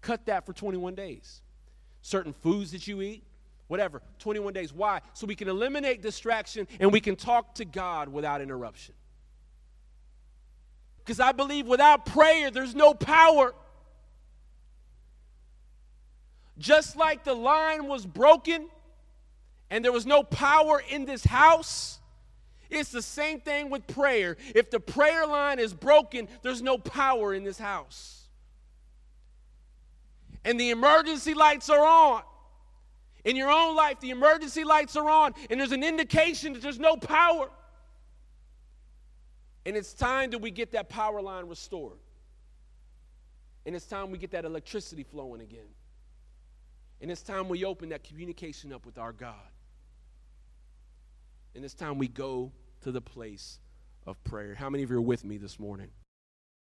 Cut 0.00 0.26
that 0.26 0.44
for 0.44 0.52
21 0.52 0.96
days. 0.96 1.40
Certain 2.02 2.32
foods 2.32 2.72
that 2.72 2.88
you 2.88 3.00
eat, 3.00 3.22
whatever, 3.68 4.02
21 4.18 4.52
days. 4.52 4.72
Why? 4.72 5.00
So 5.14 5.28
we 5.28 5.36
can 5.36 5.48
eliminate 5.48 6.02
distraction 6.02 6.66
and 6.80 6.92
we 6.92 7.00
can 7.00 7.14
talk 7.14 7.54
to 7.54 7.64
God 7.64 8.08
without 8.08 8.40
interruption. 8.40 8.96
Because 11.04 11.20
I 11.20 11.32
believe 11.32 11.66
without 11.66 12.06
prayer, 12.06 12.50
there's 12.50 12.74
no 12.74 12.94
power. 12.94 13.54
Just 16.58 16.96
like 16.96 17.24
the 17.24 17.34
line 17.34 17.86
was 17.86 18.06
broken 18.06 18.66
and 19.70 19.84
there 19.84 19.92
was 19.92 20.06
no 20.06 20.22
power 20.22 20.82
in 20.90 21.06
this 21.06 21.24
house, 21.24 21.98
it's 22.70 22.90
the 22.90 23.02
same 23.02 23.40
thing 23.40 23.68
with 23.68 23.86
prayer. 23.86 24.36
If 24.54 24.70
the 24.70 24.80
prayer 24.80 25.26
line 25.26 25.58
is 25.58 25.74
broken, 25.74 26.28
there's 26.42 26.62
no 26.62 26.78
power 26.78 27.34
in 27.34 27.42
this 27.42 27.58
house. 27.58 28.22
And 30.44 30.58
the 30.58 30.70
emergency 30.70 31.34
lights 31.34 31.68
are 31.68 31.84
on. 31.84 32.22
In 33.24 33.36
your 33.36 33.50
own 33.50 33.76
life, 33.76 34.00
the 34.00 34.10
emergency 34.10 34.64
lights 34.64 34.96
are 34.96 35.08
on, 35.08 35.34
and 35.48 35.60
there's 35.60 35.72
an 35.72 35.84
indication 35.84 36.54
that 36.54 36.62
there's 36.62 36.80
no 36.80 36.96
power. 36.96 37.48
And 39.64 39.76
it's 39.76 39.92
time 39.92 40.30
that 40.30 40.38
we 40.38 40.50
get 40.50 40.72
that 40.72 40.88
power 40.88 41.22
line 41.22 41.46
restored. 41.46 41.98
And 43.64 43.76
it's 43.76 43.86
time 43.86 44.10
we 44.10 44.18
get 44.18 44.32
that 44.32 44.44
electricity 44.44 45.04
flowing 45.04 45.40
again. 45.40 45.68
And 47.00 47.10
it's 47.10 47.22
time 47.22 47.48
we 47.48 47.64
open 47.64 47.90
that 47.90 48.04
communication 48.04 48.72
up 48.72 48.84
with 48.84 48.98
our 48.98 49.12
God. 49.12 49.34
And 51.54 51.64
it's 51.64 51.74
time 51.74 51.98
we 51.98 52.08
go 52.08 52.50
to 52.82 52.92
the 52.92 53.00
place 53.00 53.58
of 54.06 54.22
prayer. 54.24 54.54
How 54.54 54.70
many 54.70 54.82
of 54.82 54.90
you 54.90 54.96
are 54.96 55.00
with 55.00 55.24
me 55.24 55.36
this 55.36 55.60
morning? 55.60 55.88